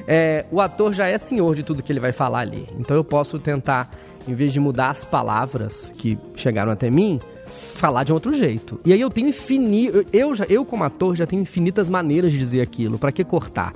É, 0.06 0.44
o 0.50 0.60
ator 0.60 0.92
já 0.92 1.06
é 1.06 1.18
senhor 1.18 1.54
de 1.54 1.62
tudo 1.62 1.82
que 1.82 1.92
ele 1.92 2.00
vai 2.00 2.12
falar 2.12 2.40
ali, 2.40 2.68
então 2.78 2.96
eu 2.96 3.04
posso 3.04 3.38
tentar, 3.38 3.90
em 4.26 4.34
vez 4.34 4.52
de 4.52 4.60
mudar 4.60 4.90
as 4.90 5.04
palavras 5.04 5.92
que 5.96 6.18
chegaram 6.36 6.72
até 6.72 6.90
mim, 6.90 7.20
falar 7.48 8.04
de 8.04 8.12
outro 8.12 8.32
jeito. 8.34 8.80
E 8.84 8.92
aí 8.92 9.00
eu 9.00 9.10
tenho 9.10 9.28
infinito, 9.28 10.04
eu 10.12 10.34
já, 10.34 10.44
eu 10.48 10.64
como 10.64 10.84
ator 10.84 11.14
já 11.16 11.26
tenho 11.26 11.42
infinitas 11.42 11.88
maneiras 11.88 12.32
de 12.32 12.38
dizer 12.38 12.60
aquilo. 12.60 12.98
Para 12.98 13.12
que 13.12 13.24
cortar? 13.24 13.72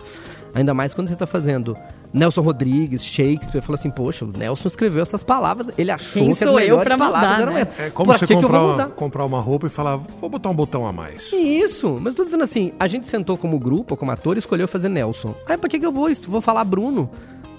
Ainda 0.55 0.75
mais 0.75 0.93
quando 0.93 1.09
você 1.09 1.15
está 1.15 1.27
fazendo 1.27 1.77
Nelson 2.13 2.43
Rodrigues, 2.43 3.05
Shakespeare, 3.05 3.63
falou 3.63 3.75
assim, 3.75 3.91
poxa, 3.91 4.25
o 4.25 4.29
Nelson 4.29 4.69
escreveu 4.69 5.03
essas 5.03 5.23
palavras, 5.23 5.71
ele 5.79 5.91
achou 5.91 6.23
Quem 6.23 6.35
que 6.35 6.45
as 6.45 6.53
melhores 6.53 6.97
palavras 6.97 7.31
mudar, 7.31 7.41
eram 7.41 7.53
né? 7.55 7.61
essas. 7.63 7.81
É 7.81 7.91
como 7.91 8.13
você 8.13 8.27
comprar, 8.27 8.63
uma, 8.63 8.87
comprar 8.89 9.25
uma 9.25 9.41
roupa 9.41 9.67
e 9.67 9.71
falar, 9.71 9.97
vou 9.97 10.29
botar 10.29 10.51
um 10.51 10.55
botão 10.55 10.87
a 10.87 10.93
mais. 10.93 11.33
Isso, 11.33 11.99
mas 12.01 12.15
tô 12.15 12.25
dizendo 12.25 12.45
assim, 12.45 12.73
a 12.79 12.87
gente 12.87 13.07
sentou 13.07 13.39
como 13.39 13.59
grupo, 13.59 13.97
como 13.97 14.11
ator, 14.11 14.37
e 14.37 14.39
escolheu 14.39 14.69
fazer 14.69 14.89
Nelson. 14.89 15.35
Aí 15.47 15.57
pra 15.57 15.69
que, 15.69 15.79
que 15.79 15.87
eu 15.87 15.93
vou, 15.93 16.09
vou 16.29 16.41
falar 16.41 16.65
Bruno? 16.65 17.11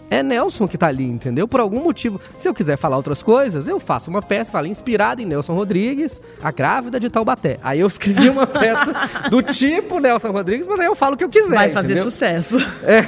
É 0.09 0.21
Nelson 0.21 0.67
que 0.67 0.77
tá 0.77 0.87
ali, 0.87 1.05
entendeu? 1.05 1.47
Por 1.47 1.59
algum 1.59 1.83
motivo. 1.83 2.19
Se 2.37 2.47
eu 2.47 2.53
quiser 2.53 2.77
falar 2.77 2.97
outras 2.97 3.23
coisas, 3.23 3.67
eu 3.67 3.79
faço 3.79 4.09
uma 4.09 4.21
peça, 4.21 4.51
falo, 4.51 4.67
inspirada 4.67 5.21
em 5.21 5.25
Nelson 5.25 5.53
Rodrigues, 5.53 6.21
a 6.41 6.51
grávida 6.51 6.99
de 6.99 7.09
Taubaté. 7.09 7.59
Aí 7.63 7.79
eu 7.79 7.87
escrevi 7.87 8.29
uma 8.29 8.45
peça 8.47 8.93
do 9.29 9.41
tipo 9.41 9.99
Nelson 9.99 10.31
Rodrigues, 10.31 10.67
mas 10.67 10.79
aí 10.79 10.85
eu 10.85 10.95
falo 10.95 11.15
o 11.15 11.17
que 11.17 11.23
eu 11.23 11.29
quiser. 11.29 11.55
Vai 11.55 11.69
fazer 11.69 11.93
entendeu? 11.93 12.11
sucesso. 12.11 12.57
É. 12.83 13.03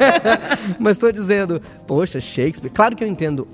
mas 0.78 0.96
estou 0.96 1.10
dizendo, 1.10 1.60
poxa, 1.86 2.20
Shakespeare. 2.20 2.70
Claro 2.70 2.94
que 2.94 3.02
eu 3.02 3.08
entendo. 3.08 3.46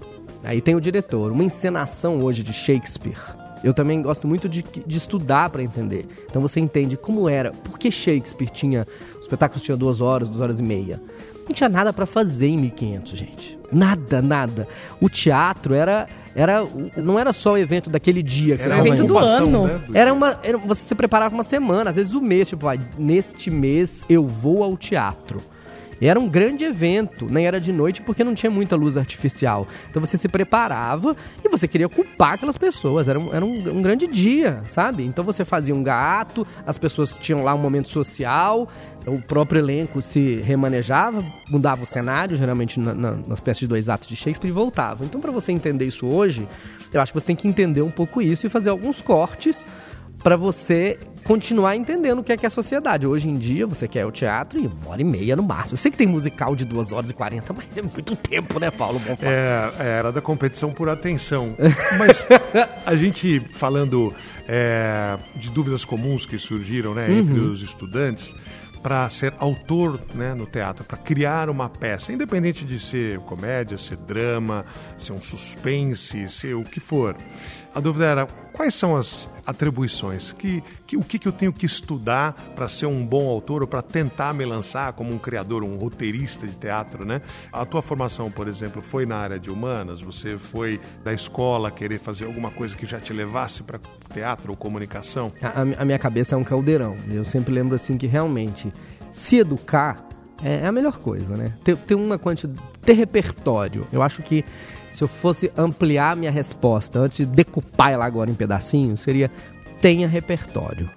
Aí 0.43 0.61
tem 0.61 0.75
o 0.75 0.81
diretor, 0.81 1.33
uma 1.33 1.43
encenação 1.43 2.23
hoje 2.23 2.43
de 2.43 2.53
Shakespeare. 2.53 3.17
Eu 3.65 3.73
também 3.73 4.03
gosto 4.03 4.29
muito 4.29 4.47
de, 4.47 4.63
de 4.63 4.99
estudar 4.99 5.49
para 5.49 5.63
entender. 5.63 6.07
Então 6.29 6.43
você 6.43 6.61
entende 6.61 6.99
como 6.99 7.31
era, 7.31 7.51
por 7.51 7.79
que 7.79 7.91
Shakespeare 7.91 8.51
tinha. 8.51 8.87
Os 9.15 9.23
espetáculos 9.23 9.63
tinham 9.63 9.79
duas 9.79 10.03
horas, 10.03 10.29
duas 10.29 10.43
horas 10.43 10.61
e 10.61 10.63
meia. 10.63 11.01
Não 11.47 11.55
tinha 11.55 11.69
nada 11.69 11.93
para 11.93 12.07
fazer 12.07 12.49
em 12.49 12.59
1500, 12.59 13.19
gente. 13.19 13.59
Nada, 13.71 14.23
nada. 14.23 14.69
O 15.01 15.09
teatro 15.09 15.75
era 15.75 16.07
era 16.35 16.67
não 16.97 17.19
era 17.19 17.33
só 17.33 17.53
o 17.53 17.59
evento 17.59 17.89
daquele 17.89 18.23
dia 18.23 18.57
que 18.57 18.65
era 18.65 18.77
você 18.77 18.81
o 18.81 18.87
evento 18.87 19.05
do 19.07 19.19
ano. 19.19 19.67
Né? 19.67 19.81
Era 19.95 20.13
uma 20.13 20.39
era, 20.43 20.59
você 20.59 20.85
se 20.85 20.95
preparava 20.95 21.35
uma 21.35 21.45
semana, 21.45 21.91
às 21.91 21.97
vezes 21.97 22.13
o 22.13 22.19
um 22.19 22.23
mês, 22.23 22.49
tipo, 22.49 22.69
ah, 22.69 22.77
neste 22.99 23.51
mês 23.51 24.05
eu 24.09 24.27
vou 24.27 24.63
ao 24.63 24.77
teatro. 24.77 25.41
Era 26.01 26.19
um 26.19 26.29
grande 26.29 26.65
evento, 26.65 27.27
nem 27.31 27.47
era 27.47 27.61
de 27.61 27.73
noite 27.73 28.03
porque 28.03 28.25
não 28.25 28.35
tinha 28.35 28.51
muita 28.51 28.77
luz 28.77 28.97
artificial. 28.97 29.67
Então 29.91 30.05
você 30.05 30.17
se 30.17 30.29
preparava 30.29 31.17
e 31.43 31.49
você 31.49 31.67
queria 31.67 31.89
culpar 31.89 32.35
aquelas 32.35 32.59
pessoas. 32.59 33.09
Era 33.09 33.19
um, 33.19 33.35
era 33.35 33.45
um, 33.45 33.79
um 33.79 33.83
grande 33.83 34.07
dia, 34.07 34.63
sabe? 34.69 35.05
Então 35.05 35.25
você 35.25 35.45
fazia 35.45 35.75
um 35.75 35.83
gato, 35.83 36.47
as 36.67 36.79
pessoas 36.79 37.17
tinham 37.17 37.43
lá 37.43 37.55
um 37.55 37.59
momento 37.59 37.89
social, 37.89 38.69
o 39.07 39.21
próprio 39.21 39.59
elenco 39.59 40.01
se 40.01 40.37
remanejava, 40.37 41.25
mudava 41.49 41.83
o 41.83 41.87
cenário, 41.87 42.37
geralmente 42.37 42.81
na, 42.81 42.95
na, 42.95 43.11
nas 43.13 43.41
peças 43.41 43.61
de 43.61 43.67
dois 43.67 43.89
atos 43.89 44.09
de 44.09 44.17
Shakespeare, 44.17 44.49
e 44.49 44.53
voltava. 44.53 45.05
Então, 45.05 45.21
para 45.21 45.31
você 45.31 45.53
entender 45.53 45.85
isso 45.85 46.07
hoje, 46.07 46.49
eu 46.93 47.01
acho 47.01 47.13
que 47.13 47.21
você 47.21 47.27
tem 47.27 47.37
que 47.37 47.47
entender 47.47 47.83
um 47.83 47.91
pouco 47.91 48.23
isso 48.23 48.47
e 48.47 48.51
fazer 48.51 48.71
alguns 48.71 49.03
cortes 49.03 49.65
para 50.23 50.37
você 50.37 50.99
continuar 51.25 51.75
entendendo 51.75 52.19
o 52.21 52.23
que 52.23 52.33
é 52.33 52.37
que 52.37 52.47
é 52.47 52.49
a 52.49 52.51
sociedade. 52.51 53.07
Hoje 53.07 53.29
em 53.29 53.35
dia, 53.35 53.67
você 53.67 53.89
quer 53.89 54.07
o 54.07 54.13
teatro 54.13 54.61
e 54.61 54.67
uma 54.67 54.91
hora 54.91 55.01
e 55.01 55.05
meia 55.05 55.35
no 55.35 55.43
máximo. 55.43 55.75
Eu 55.75 55.79
sei 55.79 55.91
que 55.91 55.97
tem 55.97 56.07
musical 56.07 56.55
de 56.55 56.65
duas 56.65 56.93
horas 56.93 57.11
e 57.11 57.15
quarenta, 57.15 57.53
mas 57.53 57.67
é 57.77 57.83
muito 57.83 58.15
tempo, 58.15 58.61
né, 58.61 58.71
Paulo? 58.71 59.01
É, 59.23 59.73
é, 59.79 59.99
era 59.99 60.13
da 60.13 60.21
competição 60.21 60.73
por 60.73 60.89
atenção. 60.89 61.57
Mas 61.99 62.27
a 62.85 62.95
gente 62.95 63.41
falando 63.55 64.13
é, 64.47 65.19
de 65.35 65.51
dúvidas 65.51 65.85
comuns 65.85 66.27
que 66.27 66.39
surgiram 66.39 66.95
né, 66.95 67.11
entre 67.11 67.39
uhum. 67.39 67.53
os 67.53 67.63
estudantes, 67.63 68.35
para 68.85 69.09
ser 69.09 69.33
autor 69.39 69.99
né, 70.15 70.35
no 70.35 70.45
teatro, 70.45 70.85
para 70.85 70.99
criar 70.99 71.49
uma 71.49 71.71
peça, 71.71 72.13
independente 72.13 72.67
de 72.67 72.79
ser 72.79 73.19
comédia, 73.21 73.79
ser 73.79 73.97
drama, 73.97 74.63
ser 74.99 75.15
um 75.15 75.23
suspense, 75.23 76.29
ser 76.29 76.53
o 76.53 76.63
que 76.63 76.81
for. 76.81 77.17
A 77.75 77.81
dúvida 77.81 78.07
era 78.07 78.27
quais 78.53 78.73
são 78.73 78.95
as 78.95 79.29
atribuições, 79.45 80.33
que, 80.33 80.63
que 80.87 80.97
o 80.97 81.03
que, 81.03 81.19
que 81.19 81.27
eu 81.27 81.33
tenho 81.33 81.53
que 81.53 81.67
estudar 81.67 82.33
para 82.55 82.69
ser 82.69 82.87
um 82.87 83.05
bom 83.05 83.29
autor 83.29 83.63
ou 83.63 83.69
para 83.69 83.83
tentar 83.83 84.33
me 84.33 84.45
lançar 84.45 84.93
como 84.93 85.13
um 85.13 85.19
criador, 85.19 85.65
um 85.65 85.77
roteirista 85.77 86.47
de 86.47 86.55
teatro, 86.55 87.05
né? 87.05 87.21
A 87.53 87.65
tua 87.65 87.83
formação, 87.83 88.31
por 88.31 88.47
exemplo, 88.47 88.81
foi 88.81 89.05
na 89.05 89.17
área 89.17 89.41
de 89.41 89.51
humanas? 89.51 90.01
Você 90.03 90.39
foi 90.39 90.81
da 91.03 91.13
escola 91.13 91.71
querer 91.71 91.99
fazer 91.99 92.27
alguma 92.27 92.51
coisa 92.51 92.77
que 92.77 92.87
já 92.87 93.01
te 93.01 93.13
levasse 93.13 93.65
para 93.65 93.81
teatro 94.13 94.53
ou 94.53 94.57
comunicação? 94.57 95.33
A, 95.43 95.83
a 95.83 95.85
minha 95.85 95.99
cabeça 95.99 96.37
é 96.37 96.39
um 96.39 96.45
caldeirão. 96.45 96.97
Eu 97.11 97.25
sempre 97.25 97.53
lembro 97.53 97.75
assim 97.75 97.99
que 97.99 98.07
realmente 98.07 98.73
se 99.11 99.37
educar 99.37 100.07
é, 100.43 100.61
é 100.61 100.67
a 100.67 100.73
melhor 100.73 100.99
coisa, 100.99 101.37
né? 101.37 101.53
Ter, 101.65 101.77
ter 101.77 101.95
uma 101.95 102.19
quantidade, 102.19 102.61
ter 102.83 102.93
repertório. 102.93 103.87
Eu 103.93 104.03
acho 104.03 104.23
que 104.23 104.45
se 104.95 105.03
eu 105.03 105.09
fosse 105.09 105.51
ampliar 105.57 106.15
minha 106.15 106.31
resposta 106.31 107.01
antes 107.01 107.17
de 107.17 107.27
decupar 107.27 107.91
ela 107.91 108.05
agora 108.05 108.31
em 108.31 108.35
pedacinhos, 108.35 109.01
seria 109.01 109.29
tenha 109.81 110.07
repertório. 110.07 110.89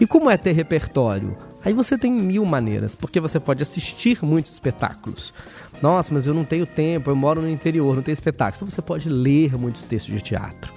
E 0.00 0.08
como 0.08 0.28
é 0.28 0.36
ter 0.36 0.50
repertório? 0.50 1.36
Aí 1.64 1.72
você 1.72 1.96
tem 1.96 2.10
mil 2.10 2.44
maneiras, 2.44 2.96
porque 2.96 3.20
você 3.20 3.38
pode 3.38 3.62
assistir 3.62 4.18
muitos 4.24 4.50
espetáculos. 4.50 5.32
Nossa, 5.80 6.12
mas 6.12 6.26
eu 6.26 6.34
não 6.34 6.44
tenho 6.44 6.66
tempo, 6.66 7.10
eu 7.10 7.14
moro 7.14 7.40
no 7.40 7.48
interior, 7.48 7.94
não 7.94 8.02
tenho 8.02 8.12
espetáculos. 8.12 8.58
Então 8.58 8.70
você 8.70 8.82
pode 8.82 9.08
ler 9.08 9.56
muitos 9.56 9.82
textos 9.82 10.12
de 10.12 10.20
teatro. 10.20 10.74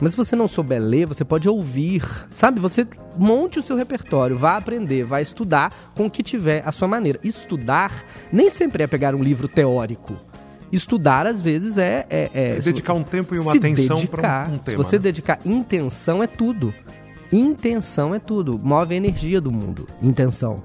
Mas 0.00 0.12
se 0.12 0.16
você 0.16 0.36
não 0.36 0.46
souber 0.46 0.80
ler, 0.80 1.06
você 1.06 1.24
pode 1.24 1.48
ouvir. 1.48 2.04
Sabe? 2.36 2.60
Você 2.60 2.86
monte 3.16 3.58
o 3.58 3.64
seu 3.64 3.74
repertório, 3.74 4.38
vá 4.38 4.56
aprender, 4.56 5.02
vá 5.02 5.20
estudar 5.20 5.90
com 5.96 6.06
o 6.06 6.10
que 6.10 6.22
tiver 6.22 6.62
a 6.64 6.70
sua 6.70 6.86
maneira. 6.86 7.18
Estudar 7.24 8.04
nem 8.32 8.48
sempre 8.48 8.84
é 8.84 8.86
pegar 8.86 9.12
um 9.12 9.22
livro 9.24 9.48
teórico. 9.48 10.29
Estudar, 10.72 11.26
às 11.26 11.40
vezes, 11.40 11.78
é. 11.78 12.06
é, 12.08 12.30
é, 12.32 12.50
é 12.56 12.60
dedicar 12.60 12.94
um 12.94 13.02
tempo 13.02 13.34
e 13.34 13.38
uma 13.38 13.54
atenção 13.54 14.06
para 14.06 14.48
um, 14.48 14.54
um, 14.54 14.58
tema. 14.58 14.70
Se 14.70 14.76
você 14.76 14.96
né? 14.96 15.02
dedicar 15.02 15.38
intenção, 15.44 16.22
é 16.22 16.26
tudo. 16.26 16.72
Intenção 17.32 18.14
é 18.14 18.18
tudo. 18.18 18.58
Move 18.58 18.94
a 18.94 18.96
energia 18.96 19.40
do 19.40 19.50
mundo. 19.50 19.86
Intenção 20.02 20.62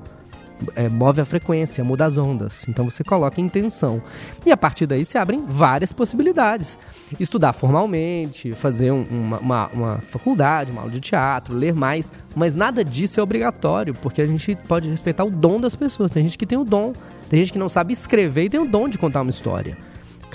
é, 0.75 0.87
move 0.87 1.21
a 1.21 1.25
frequência, 1.25 1.83
muda 1.83 2.05
as 2.05 2.17
ondas. 2.17 2.65
Então 2.67 2.85
você 2.85 3.03
coloca 3.03 3.41
intenção. 3.41 4.01
E 4.45 4.51
a 4.51 4.57
partir 4.57 4.85
daí 4.85 5.05
se 5.05 5.17
abrem 5.17 5.43
várias 5.45 5.91
possibilidades. 5.91 6.79
Estudar 7.19 7.53
formalmente, 7.53 8.53
fazer 8.53 8.91
um, 8.91 9.03
uma, 9.03 9.39
uma, 9.39 9.67
uma, 9.67 9.97
faculdade, 9.99 10.71
uma 10.71 10.81
aula 10.81 10.91
de 10.91 10.99
teatro, 10.99 11.53
ler 11.53 11.73
mais. 11.73 12.11
Mas 12.35 12.55
nada 12.55 12.83
disso 12.83 13.19
é 13.19 13.23
obrigatório, 13.23 13.93
porque 13.95 14.21
a 14.21 14.27
gente 14.27 14.55
pode 14.67 14.89
respeitar 14.89 15.23
o 15.23 15.29
dom 15.29 15.59
das 15.59 15.75
pessoas. 15.75 16.11
Tem 16.11 16.23
gente 16.23 16.37
que 16.37 16.45
tem 16.45 16.57
o 16.57 16.63
dom, 16.63 16.93
tem 17.29 17.39
gente 17.39 17.53
que 17.53 17.59
não 17.59 17.69
sabe 17.69 17.93
escrever 17.93 18.45
e 18.45 18.49
tem 18.49 18.59
o 18.59 18.67
dom 18.67 18.87
de 18.87 18.97
contar 18.97 19.21
uma 19.21 19.31
história. 19.31 19.77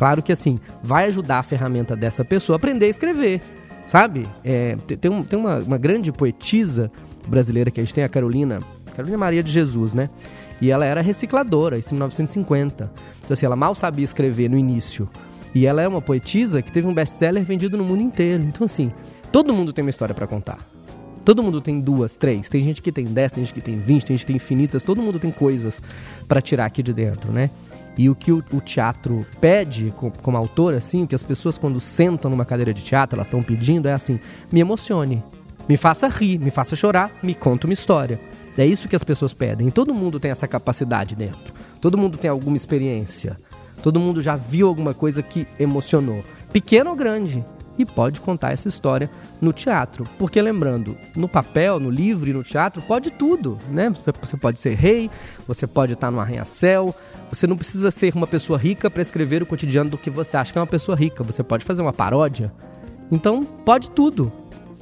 Claro 0.00 0.22
que 0.22 0.32
assim, 0.32 0.58
vai 0.82 1.04
ajudar 1.08 1.40
a 1.40 1.42
ferramenta 1.42 1.94
dessa 1.94 2.24
pessoa 2.24 2.54
a 2.54 2.56
aprender 2.56 2.86
a 2.86 2.88
escrever. 2.88 3.42
Sabe? 3.86 4.26
É, 4.42 4.74
tem, 4.86 5.22
tem 5.22 5.38
uma, 5.38 5.58
uma 5.58 5.76
grande 5.76 6.10
poetisa 6.10 6.90
brasileira 7.28 7.70
que 7.70 7.78
a 7.80 7.84
gente 7.84 7.92
tem, 7.92 8.02
a 8.02 8.08
Carolina 8.08 8.60
Carolina 8.96 9.18
Maria 9.18 9.42
de 9.42 9.52
Jesus, 9.52 9.92
né? 9.92 10.08
E 10.58 10.70
ela 10.70 10.86
era 10.86 11.02
recicladora, 11.02 11.76
isso 11.76 11.90
em 11.90 11.96
1950. 11.96 12.90
Então, 13.22 13.34
assim, 13.34 13.44
ela 13.44 13.56
mal 13.56 13.74
sabia 13.74 14.02
escrever 14.02 14.48
no 14.48 14.56
início. 14.56 15.06
E 15.54 15.66
ela 15.66 15.82
é 15.82 15.86
uma 15.86 16.00
poetisa 16.00 16.62
que 16.62 16.72
teve 16.72 16.88
um 16.88 16.94
best-seller 16.94 17.44
vendido 17.44 17.76
no 17.76 17.84
mundo 17.84 18.02
inteiro. 18.02 18.42
Então, 18.42 18.64
assim, 18.64 18.90
todo 19.30 19.52
mundo 19.52 19.70
tem 19.70 19.84
uma 19.84 19.90
história 19.90 20.14
para 20.14 20.26
contar. 20.26 20.60
Todo 21.26 21.42
mundo 21.42 21.60
tem 21.60 21.78
duas, 21.78 22.16
três. 22.16 22.48
Tem 22.48 22.64
gente 22.64 22.80
que 22.80 22.90
tem 22.90 23.04
dez, 23.04 23.32
tem 23.32 23.44
gente 23.44 23.52
que 23.52 23.60
tem 23.60 23.78
vinte, 23.78 24.06
tem 24.06 24.16
gente 24.16 24.24
que 24.24 24.28
tem 24.28 24.36
infinitas. 24.36 24.82
Todo 24.82 25.02
mundo 25.02 25.18
tem 25.18 25.30
coisas 25.30 25.82
para 26.26 26.40
tirar 26.40 26.64
aqui 26.64 26.82
de 26.82 26.94
dentro, 26.94 27.30
né? 27.30 27.50
E 28.00 28.08
o 28.08 28.14
que 28.14 28.32
o, 28.32 28.42
o 28.50 28.62
teatro 28.62 29.26
pede 29.42 29.92
como, 29.94 30.10
como 30.22 30.34
autor, 30.34 30.72
assim, 30.72 31.04
que 31.04 31.14
as 31.14 31.22
pessoas 31.22 31.58
quando 31.58 31.78
sentam 31.78 32.30
numa 32.30 32.46
cadeira 32.46 32.72
de 32.72 32.80
teatro, 32.80 33.18
elas 33.18 33.26
estão 33.26 33.42
pedindo 33.42 33.86
é 33.86 33.92
assim: 33.92 34.18
me 34.50 34.58
emocione, 34.58 35.22
me 35.68 35.76
faça 35.76 36.08
rir, 36.08 36.38
me 36.38 36.50
faça 36.50 36.74
chorar, 36.74 37.10
me 37.22 37.34
conta 37.34 37.66
uma 37.66 37.74
história. 37.74 38.18
É 38.56 38.64
isso 38.64 38.88
que 38.88 38.96
as 38.96 39.04
pessoas 39.04 39.34
pedem. 39.34 39.68
Todo 39.68 39.92
mundo 39.92 40.18
tem 40.18 40.30
essa 40.30 40.48
capacidade 40.48 41.14
dentro. 41.14 41.52
Todo 41.78 41.98
mundo 41.98 42.16
tem 42.16 42.30
alguma 42.30 42.56
experiência. 42.56 43.38
Todo 43.82 44.00
mundo 44.00 44.22
já 44.22 44.34
viu 44.34 44.66
alguma 44.66 44.94
coisa 44.94 45.22
que 45.22 45.46
emocionou, 45.58 46.24
pequeno 46.50 46.88
ou 46.88 46.96
grande, 46.96 47.44
e 47.78 47.84
pode 47.84 48.20
contar 48.20 48.52
essa 48.52 48.68
história 48.68 49.10
no 49.40 49.52
teatro. 49.52 50.06
Porque 50.18 50.40
lembrando, 50.40 50.96
no 51.14 51.28
papel, 51.28 51.80
no 51.80 51.90
livro 51.90 52.28
e 52.28 52.32
no 52.32 52.42
teatro, 52.42 52.82
pode 52.82 53.10
tudo, 53.10 53.58
né? 53.70 53.90
Você 53.90 54.36
pode 54.36 54.60
ser 54.60 54.74
rei, 54.74 55.10
você 55.46 55.66
pode 55.66 55.94
estar 55.94 56.10
no 56.10 56.20
arranha-céu, 56.20 56.94
você 57.30 57.46
não 57.46 57.56
precisa 57.56 57.90
ser 57.90 58.14
uma 58.14 58.26
pessoa 58.26 58.58
rica 58.58 58.90
para 58.90 59.00
escrever 59.00 59.42
o 59.42 59.46
cotidiano 59.46 59.90
do 59.90 59.98
que 59.98 60.10
você 60.10 60.36
acha 60.36 60.52
que 60.52 60.58
é 60.58 60.60
uma 60.60 60.66
pessoa 60.66 60.96
rica. 60.96 61.22
Você 61.22 61.42
pode 61.42 61.64
fazer 61.64 61.80
uma 61.80 61.92
paródia. 61.92 62.52
Então, 63.10 63.44
pode 63.44 63.90
tudo. 63.90 64.32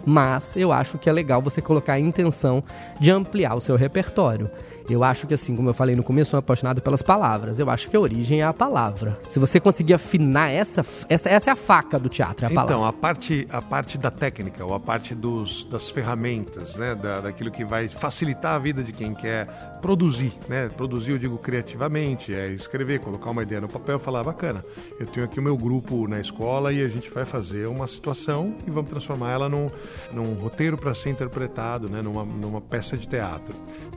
Mas 0.04 0.56
eu 0.56 0.72
acho 0.72 0.96
que 0.96 1.10
é 1.10 1.12
legal 1.12 1.42
você 1.42 1.60
colocar 1.60 1.94
a 1.94 2.00
intenção 2.00 2.64
de 2.98 3.10
ampliar 3.10 3.54
o 3.54 3.60
seu 3.60 3.76
repertório. 3.76 4.50
Eu 4.88 5.04
acho 5.04 5.26
que, 5.26 5.34
assim, 5.34 5.54
como 5.54 5.68
eu 5.68 5.74
falei 5.74 5.94
no 5.94 6.02
começo, 6.02 6.30
sou 6.30 6.38
apaixonado 6.38 6.80
pelas 6.80 7.02
palavras. 7.02 7.58
Eu 7.58 7.68
acho 7.68 7.90
que 7.90 7.96
a 7.96 8.00
origem 8.00 8.40
é 8.40 8.44
a 8.44 8.54
palavra. 8.54 9.18
Se 9.28 9.38
você 9.38 9.60
conseguir 9.60 9.92
afinar 9.92 10.48
essa, 10.48 10.84
essa, 11.10 11.28
essa 11.28 11.50
é 11.50 11.52
a 11.52 11.56
faca 11.56 11.98
do 11.98 12.08
teatro, 12.08 12.46
é 12.46 12.48
a 12.48 12.50
palavra. 12.50 12.74
Então, 12.74 12.86
a 12.86 12.92
parte, 12.92 13.46
a 13.50 13.60
parte 13.60 13.98
da 13.98 14.10
técnica, 14.10 14.64
ou 14.64 14.72
a 14.72 14.80
parte 14.80 15.14
dos, 15.14 15.64
das 15.64 15.90
ferramentas, 15.90 16.74
né? 16.76 16.94
Da, 16.94 17.20
daquilo 17.20 17.50
que 17.50 17.66
vai 17.66 17.88
facilitar 17.88 18.54
a 18.54 18.58
vida 18.58 18.82
de 18.82 18.92
quem 18.92 19.14
quer 19.14 19.46
produzir, 19.80 20.32
né? 20.48 20.68
Produzir, 20.68 21.12
eu 21.12 21.18
digo 21.18 21.38
criativamente, 21.38 22.34
é 22.34 22.48
escrever, 22.48 23.00
colocar 23.00 23.30
uma 23.30 23.42
ideia 23.42 23.60
no 23.60 23.68
papel 23.68 23.96
e 23.96 23.98
falar, 23.98 24.22
bacana, 24.24 24.64
eu 24.98 25.06
tenho 25.06 25.24
aqui 25.24 25.38
o 25.40 25.42
meu 25.42 25.56
grupo 25.56 26.06
na 26.06 26.20
escola 26.20 26.72
e 26.72 26.82
a 26.82 26.88
gente 26.88 27.10
vai 27.10 27.24
fazer 27.24 27.66
uma 27.68 27.86
situação 27.86 28.54
e 28.66 28.70
vamos 28.70 28.90
transformar 28.90 29.32
ela 29.32 29.48
num, 29.48 29.70
num 30.12 30.34
roteiro 30.34 30.76
para 30.76 30.94
ser 30.94 31.10
interpretado, 31.10 31.88
né? 31.88 32.02
Numa, 32.02 32.24
numa 32.24 32.60
peça 32.60 32.96
de 32.96 33.06
teatro. 33.08 33.54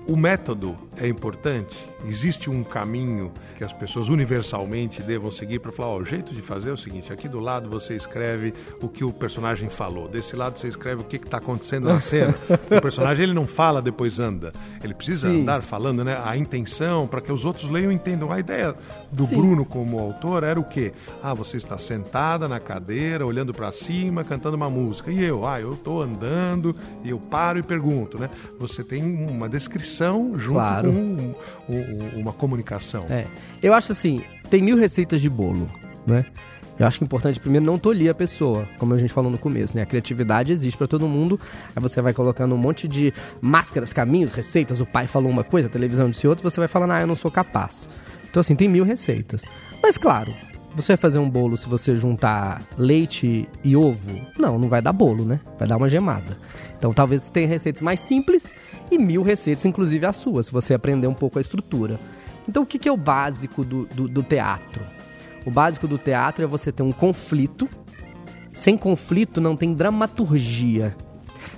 O 0.07 0.15
método 0.15 0.75
é 0.97 1.07
importante? 1.07 1.87
Existe 2.07 2.49
um 2.49 2.63
caminho 2.63 3.31
que 3.55 3.63
as 3.63 3.71
pessoas 3.71 4.09
universalmente 4.09 5.03
devam 5.03 5.29
seguir 5.29 5.59
para 5.59 5.71
falar: 5.71 5.89
ó, 5.89 5.97
o 5.99 6.05
jeito 6.05 6.33
de 6.33 6.41
fazer 6.41 6.71
é 6.71 6.73
o 6.73 6.77
seguinte: 6.77 7.13
aqui 7.13 7.27
do 7.27 7.39
lado 7.39 7.69
você 7.69 7.95
escreve 7.95 8.53
o 8.81 8.89
que 8.89 9.03
o 9.03 9.13
personagem 9.13 9.69
falou, 9.69 10.07
desse 10.07 10.35
lado 10.35 10.57
você 10.57 10.67
escreve 10.67 11.01
o 11.01 11.03
que 11.03 11.17
está 11.17 11.37
acontecendo 11.37 11.87
na 11.87 12.01
cena. 12.01 12.33
o 12.49 12.81
personagem 12.81 13.23
ele 13.23 13.33
não 13.33 13.45
fala, 13.45 13.81
depois 13.81 14.19
anda. 14.19 14.51
Ele 14.83 14.93
precisa 14.93 15.29
Sim. 15.29 15.41
andar 15.41 15.61
falando, 15.71 16.03
né? 16.03 16.21
A 16.21 16.35
intenção, 16.35 17.07
para 17.07 17.21
que 17.21 17.31
os 17.31 17.45
outros 17.45 17.69
leiam 17.69 17.93
e 17.93 17.95
entendam. 17.95 18.29
A 18.29 18.37
ideia 18.37 18.75
do 19.09 19.25
Sim. 19.25 19.37
Bruno 19.37 19.63
como 19.63 19.97
autor 19.97 20.43
era 20.43 20.59
o 20.59 20.65
quê? 20.65 20.91
Ah, 21.23 21.33
você 21.33 21.55
está 21.55 21.77
sentada 21.77 22.45
na 22.45 22.59
cadeira, 22.59 23.25
olhando 23.25 23.53
para 23.53 23.71
cima, 23.71 24.21
cantando 24.25 24.57
uma 24.57 24.69
música. 24.69 25.09
E 25.09 25.23
eu? 25.23 25.47
Ah, 25.47 25.61
eu 25.61 25.71
estou 25.71 26.01
andando 26.01 26.75
e 27.05 27.09
eu 27.09 27.17
paro 27.17 27.57
e 27.57 27.63
pergunto, 27.63 28.19
né? 28.19 28.29
Você 28.59 28.83
tem 28.83 29.01
uma 29.01 29.47
descrição 29.47 30.37
junto 30.37 30.55
claro. 30.55 30.91
com 30.91 30.99
um, 30.99 31.35
um, 31.69 32.19
uma 32.19 32.33
comunicação. 32.33 33.05
É. 33.09 33.25
Eu 33.63 33.73
acho 33.73 33.93
assim, 33.93 34.21
tem 34.49 34.61
mil 34.61 34.75
receitas 34.75 35.21
de 35.21 35.29
bolo, 35.29 35.69
né? 36.05 36.25
Eu 36.79 36.87
acho 36.87 36.97
que 36.97 37.03
é 37.03 37.05
importante, 37.05 37.39
primeiro, 37.39 37.65
não 37.65 37.77
tolir 37.77 38.09
a 38.09 38.13
pessoa, 38.13 38.67
como 38.79 38.93
a 38.93 38.97
gente 38.97 39.13
falou 39.13 39.29
no 39.29 39.37
começo, 39.37 39.75
né? 39.75 39.83
A 39.83 39.85
criatividade 39.85 40.51
existe 40.51 40.77
para 40.77 40.87
todo 40.87 41.07
mundo, 41.07 41.39
aí 41.75 41.81
você 41.81 42.01
vai 42.01 42.13
colocando 42.13 42.55
um 42.55 42.57
monte 42.57 42.87
de 42.87 43.13
máscaras, 43.39 43.93
caminhos, 43.93 44.31
receitas, 44.31 44.81
o 44.81 44.85
pai 44.85 45.05
falou 45.05 45.31
uma 45.31 45.43
coisa, 45.43 45.67
a 45.67 45.71
televisão 45.71 46.09
disse 46.09 46.27
outra, 46.27 46.49
você 46.49 46.59
vai 46.59 46.67
falando, 46.67 46.91
ah, 46.91 47.01
eu 47.01 47.07
não 47.07 47.15
sou 47.15 47.29
capaz. 47.29 47.87
Então, 48.29 48.39
assim, 48.39 48.55
tem 48.55 48.67
mil 48.67 48.83
receitas. 48.83 49.43
Mas, 49.83 49.97
claro, 49.97 50.33
você 50.75 50.93
vai 50.93 50.97
fazer 50.97 51.19
um 51.19 51.29
bolo 51.29 51.57
se 51.57 51.67
você 51.67 51.95
juntar 51.97 52.61
leite 52.77 53.47
e 53.63 53.75
ovo? 53.75 54.21
Não, 54.37 54.57
não 54.57 54.69
vai 54.69 54.81
dar 54.81 54.93
bolo, 54.93 55.25
né? 55.25 55.39
Vai 55.59 55.67
dar 55.67 55.75
uma 55.75 55.89
gemada. 55.89 56.37
Então 56.77 56.93
talvez 56.93 57.29
tenha 57.29 57.47
receitas 57.47 57.81
mais 57.81 57.99
simples 57.99 58.53
e 58.89 58.97
mil 58.97 59.21
receitas, 59.21 59.65
inclusive 59.65 60.05
a 60.05 60.13
sua, 60.13 60.41
se 60.43 60.51
você 60.51 60.73
aprender 60.73 61.07
um 61.07 61.13
pouco 61.13 61.37
a 61.37 61.41
estrutura. 61.41 61.99
Então 62.47 62.63
o 62.63 62.65
que, 62.65 62.87
é 62.87 62.91
o 62.91 62.97
básico 62.97 63.63
do, 63.63 63.85
do, 63.87 64.07
do 64.07 64.23
teatro? 64.23 64.83
O 65.45 65.51
básico 65.51 65.87
do 65.87 65.97
teatro 65.97 66.43
é 66.43 66.47
você 66.47 66.71
ter 66.71 66.83
um 66.83 66.91
conflito. 66.91 67.67
Sem 68.53 68.77
conflito 68.77 69.41
não 69.41 69.55
tem 69.55 69.73
dramaturgia. 69.73 70.95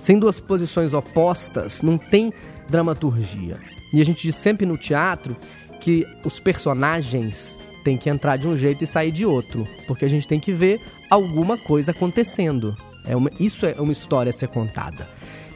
Sem 0.02 0.20
duas 0.20 0.40
posições 0.40 0.94
opostas 0.94 1.82
não 1.82 1.98
tem 1.98 2.34
dramaturgia. 2.70 3.60
E 3.92 4.02
a 4.02 4.06
gente 4.06 4.24
diz 4.24 4.36
sempre 4.36 4.66
no 4.66 4.78
teatro 4.78 5.36
que 5.80 6.08
os 6.24 6.40
personagens 6.40 7.58
tem 7.84 7.98
que 7.98 8.10
entrar 8.10 8.38
de 8.38 8.48
um 8.48 8.56
jeito 8.56 8.84
e 8.84 8.88
sair 8.88 9.12
de 9.12 9.26
outro, 9.26 9.68
porque 9.86 10.06
a 10.06 10.08
gente 10.08 10.28
tem 10.28 10.40
que 10.40 10.54
ver 10.54 10.82
alguma 11.10 11.58
coisa 11.58 11.92
acontecendo. 11.92 12.76
É 13.06 13.16
uma, 13.16 13.30
isso 13.40 13.66
é 13.66 13.76
uma 13.78 13.92
história 13.92 14.30
a 14.30 14.34
ser 14.34 14.48
contada. 14.48 15.08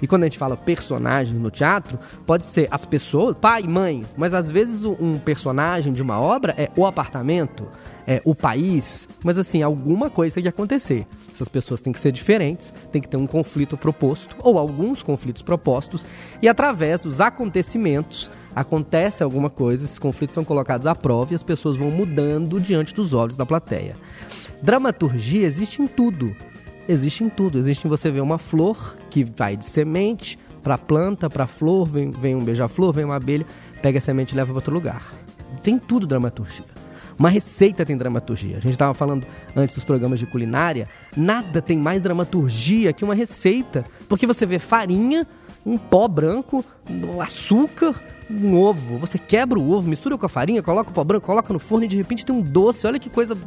E 0.01 0.07
quando 0.07 0.23
a 0.23 0.25
gente 0.25 0.37
fala 0.37 0.55
personagem 0.55 1.33
no 1.35 1.49
teatro, 1.49 1.97
pode 2.25 2.45
ser 2.45 2.67
as 2.69 2.85
pessoas, 2.85 3.37
pai, 3.37 3.63
mãe, 3.63 4.03
mas 4.15 4.33
às 4.33 4.51
vezes 4.51 4.83
um 4.83 5.17
personagem 5.17 5.91
de 5.93 6.01
uma 6.01 6.19
obra 6.19 6.53
é 6.57 6.69
o 6.75 6.85
apartamento, 6.85 7.67
é 8.07 8.21
o 8.23 8.33
país, 8.33 9.07
mas 9.21 9.37
assim, 9.37 9.61
alguma 9.61 10.09
coisa 10.09 10.35
tem 10.35 10.43
que 10.43 10.49
acontecer. 10.49 11.05
Essas 11.31 11.49
pessoas 11.49 11.81
têm 11.81 11.91
que 11.91 11.99
ser 11.99 12.13
diferentes, 12.13 12.73
tem 12.89 13.01
que 13.01 13.09
ter 13.09 13.17
um 13.17 13.27
conflito 13.27 13.75
proposto, 13.75 14.35
ou 14.39 14.57
alguns 14.57 15.03
conflitos 15.03 15.41
propostos, 15.41 16.05
e 16.41 16.47
através 16.47 17.01
dos 17.01 17.19
acontecimentos 17.19 18.31
acontece 18.55 19.21
alguma 19.21 19.49
coisa, 19.49 19.83
esses 19.83 19.99
conflitos 19.99 20.33
são 20.33 20.45
colocados 20.45 20.87
à 20.87 20.95
prova 20.95 21.33
e 21.33 21.35
as 21.35 21.43
pessoas 21.43 21.75
vão 21.75 21.91
mudando 21.91 22.59
diante 22.59 22.95
dos 22.95 23.13
olhos 23.13 23.35
da 23.35 23.45
plateia. 23.45 23.95
Dramaturgia 24.61 25.45
existe 25.45 25.81
em 25.81 25.85
tudo. 25.85 26.35
Existe 26.87 27.23
em 27.23 27.29
tudo. 27.29 27.59
Existe 27.59 27.85
em 27.85 27.89
você 27.89 28.09
ver 28.09 28.21
uma 28.21 28.37
flor 28.37 28.95
que 29.11 29.23
vai 29.23 29.57
de 29.57 29.65
semente 29.65 30.39
para 30.63 30.77
planta, 30.77 31.29
para 31.29 31.45
flor, 31.45 31.87
vem, 31.87 32.09
vem 32.09 32.35
um 32.35 32.43
beija-flor, 32.43 32.93
vem 32.93 33.05
uma 33.05 33.17
abelha, 33.17 33.45
pega 33.81 33.99
a 33.99 34.01
semente 34.01 34.33
e 34.33 34.35
leva 34.37 34.47
para 34.47 34.57
outro 34.57 34.73
lugar. 34.73 35.13
Tem 35.61 35.77
tudo 35.77 36.07
dramaturgia. 36.07 36.76
Uma 37.17 37.29
receita 37.29 37.85
tem 37.85 37.97
dramaturgia. 37.97 38.57
A 38.57 38.59
gente 38.59 38.73
estava 38.73 38.93
falando 38.93 39.25
antes 39.55 39.73
dos 39.73 39.83
programas 39.83 40.19
de 40.19 40.25
culinária, 40.25 40.87
nada 41.15 41.61
tem 41.61 41.77
mais 41.77 42.03
dramaturgia 42.03 42.93
que 42.93 43.03
uma 43.03 43.15
receita. 43.15 43.83
Porque 44.07 44.27
você 44.27 44.45
vê 44.45 44.59
farinha, 44.59 45.25
um 45.65 45.77
pó 45.77 46.07
branco, 46.07 46.63
açúcar, 47.21 47.95
um 48.29 48.57
ovo, 48.57 48.97
você 48.97 49.17
quebra 49.17 49.57
o 49.57 49.71
ovo, 49.71 49.87
mistura 49.89 50.17
com 50.17 50.25
a 50.25 50.29
farinha, 50.29 50.61
coloca 50.61 50.89
o 50.89 50.93
pó 50.93 51.03
branco, 51.03 51.25
coloca 51.25 51.53
no 51.53 51.59
forno 51.59 51.85
e 51.85 51.87
de 51.87 51.95
repente 51.95 52.25
tem 52.25 52.35
um 52.35 52.41
doce. 52.41 52.85
Olha 52.85 52.99
que 52.99 53.09
coisa, 53.09 53.37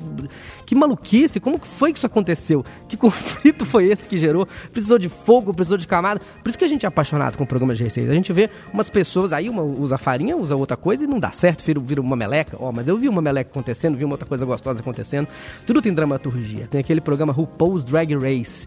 que 0.65 0.75
maluquice, 0.75 1.39
como 1.39 1.59
foi 1.59 1.93
que 1.93 1.99
isso 1.99 2.07
aconteceu? 2.07 2.65
Que 2.89 2.97
conflito 2.99 3.65
foi 3.67 3.87
esse 3.89 4.09
que 4.09 4.17
gerou? 4.17 4.49
Precisou 4.73 4.99
de 4.99 5.09
fogo, 5.09 5.53
precisou 5.53 5.77
de 5.77 5.87
camada. 5.87 6.21
Por 6.43 6.49
isso 6.49 6.59
que 6.59 6.65
a 6.65 6.69
gente 6.69 6.87
é 6.87 6.89
apaixonado 6.89 7.37
com 7.37 7.45
programas 7.45 7.77
de 7.77 7.85
receitas. 7.85 8.11
A 8.11 8.15
gente 8.15 8.33
vê 8.33 8.49
umas 8.73 8.89
pessoas, 8.89 9.33
aí 9.33 9.49
uma 9.49 9.63
usa 9.63 9.99
farinha, 9.99 10.37
usa 10.37 10.57
outra 10.57 10.77
coisa 10.77 11.05
e 11.05 11.07
não 11.07 11.21
dá 11.21 11.33
certo, 11.33 11.63
vira, 11.65 11.79
vira 11.81 12.01
uma 12.01 12.17
meleca. 12.17 12.57
Ó, 12.59 12.69
oh, 12.69 12.73
mas 12.73 12.89
eu 12.89 12.97
vi 12.97 13.09
uma 13.09 13.21
meleca 13.21 13.51
acontecendo, 13.51 13.97
vi 13.97 14.05
uma 14.05 14.15
outra 14.15 14.29
coisa 14.29 14.45
gostosa 14.45 14.81
acontecendo. 14.81 15.29
Tudo 15.67 15.83
tem 15.83 15.93
dramaturgia. 15.93 16.67
Tem 16.69 16.81
aquele 16.81 17.01
programa 17.01 17.33
RuPaul's 17.33 17.85
Drag 17.85 18.15
Race 18.15 18.67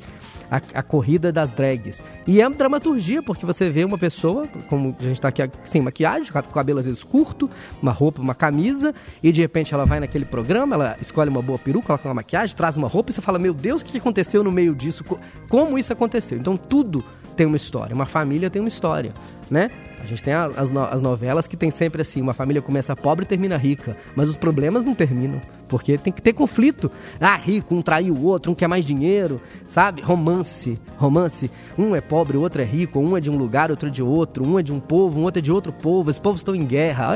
a, 0.54 0.80
a, 0.80 0.84
corrida 0.84 1.32
das 1.32 1.52
drags. 1.52 2.04
E 2.28 2.40
é 2.40 2.48
dramaturgia, 2.48 3.24
porque 3.24 3.44
você 3.44 3.72
vê 3.72 3.84
uma 3.84 3.98
pessoa, 3.98 4.48
como 4.70 4.96
a 5.00 5.04
gente 5.04 5.14
está 5.14 5.30
aqui 5.30 5.50
sem 5.64 5.82
maquiagem, 5.82 6.32
com 6.32 6.42
cabelo 6.44 6.78
às 6.78 6.86
vezes 6.86 7.04
curto, 7.04 7.50
uma 7.82 7.92
roupa, 7.92 8.22
uma 8.22 8.36
camisa, 8.36 8.94
e 9.24 9.32
de 9.32 9.42
repente 9.42 9.74
ela 9.74 9.84
vai 9.84 10.00
naquele 10.00 10.26
programa, 10.26 10.76
ela 10.76 10.98
escolhe 11.02 11.30
uma 11.30 11.42
boa 11.42 11.58
peruca, 11.58 11.88
coloca 11.88 12.08
uma 12.08 12.14
maquiagem, 12.14 12.56
traz 12.56 12.78
uma 12.78 12.88
roupa 12.88 13.10
e 13.10 13.14
você 13.14 13.22
fala: 13.22 13.40
Meu 13.40 13.54
Deus, 13.54 13.82
o 13.82 13.86
que 13.86 13.98
aconteceu 13.98 14.44
no 14.44 14.52
meio 14.52 14.76
disso? 14.76 15.04
Como 15.50 15.78
isso 15.78 15.92
aconteceu? 15.92 16.38
Então 16.38 16.56
tudo 16.56 17.04
tem 17.36 17.48
uma 17.48 17.58
história, 17.58 17.96
uma 17.96 18.06
família 18.06 18.48
tem 18.48 18.62
uma 18.62 18.70
história, 18.70 19.12
né? 19.50 19.72
A 20.04 20.06
gente 20.06 20.22
tem 20.22 20.34
as, 20.34 20.72
no, 20.72 20.82
as 20.82 21.02
novelas 21.02 21.48
que 21.48 21.56
tem 21.56 21.72
sempre 21.72 22.02
assim, 22.02 22.22
uma 22.22 22.34
família 22.34 22.62
começa 22.62 22.94
pobre 22.94 23.24
e 23.24 23.28
termina 23.28 23.56
rica, 23.56 23.96
mas 24.16 24.30
os 24.30 24.36
problemas 24.36 24.84
não 24.84 24.94
terminam, 24.94 25.42
porque 25.70 25.98
tem 25.98 26.12
que 26.12 26.22
ter 26.22 26.34
conflito. 26.34 26.92
Ah, 27.22 27.38
rico, 27.38 27.74
um 27.74 27.82
traiu 27.82 28.14
o 28.14 28.26
outro, 28.26 28.52
um 28.52 28.56
quer 28.56 28.68
mais 28.68 28.84
dinheiro, 28.84 29.42
sabe? 29.68 30.02
Romance, 30.02 30.78
romance. 30.98 31.50
Um 31.78 31.96
é 31.96 32.02
pobre, 32.02 32.36
o 32.36 32.42
outro 32.42 32.62
é 32.62 32.66
rico, 32.66 33.00
um 33.00 33.16
é 33.16 33.22
de 33.22 33.32
um 33.32 33.38
lugar, 33.38 33.72
outro 33.72 33.88
é 33.88 33.92
de 33.92 34.04
outro, 34.04 34.46
um 34.46 34.60
é 34.60 34.64
de 34.64 34.74
um 34.74 34.80
povo, 34.80 35.22
um 35.22 35.24
outro 35.24 35.40
é 35.40 35.42
de 35.42 35.52
outro 35.52 35.72
povo, 35.72 36.10
os 36.10 36.20
povos 36.20 36.42
estão 36.42 36.54
em 36.54 36.66
guerra. 36.66 37.16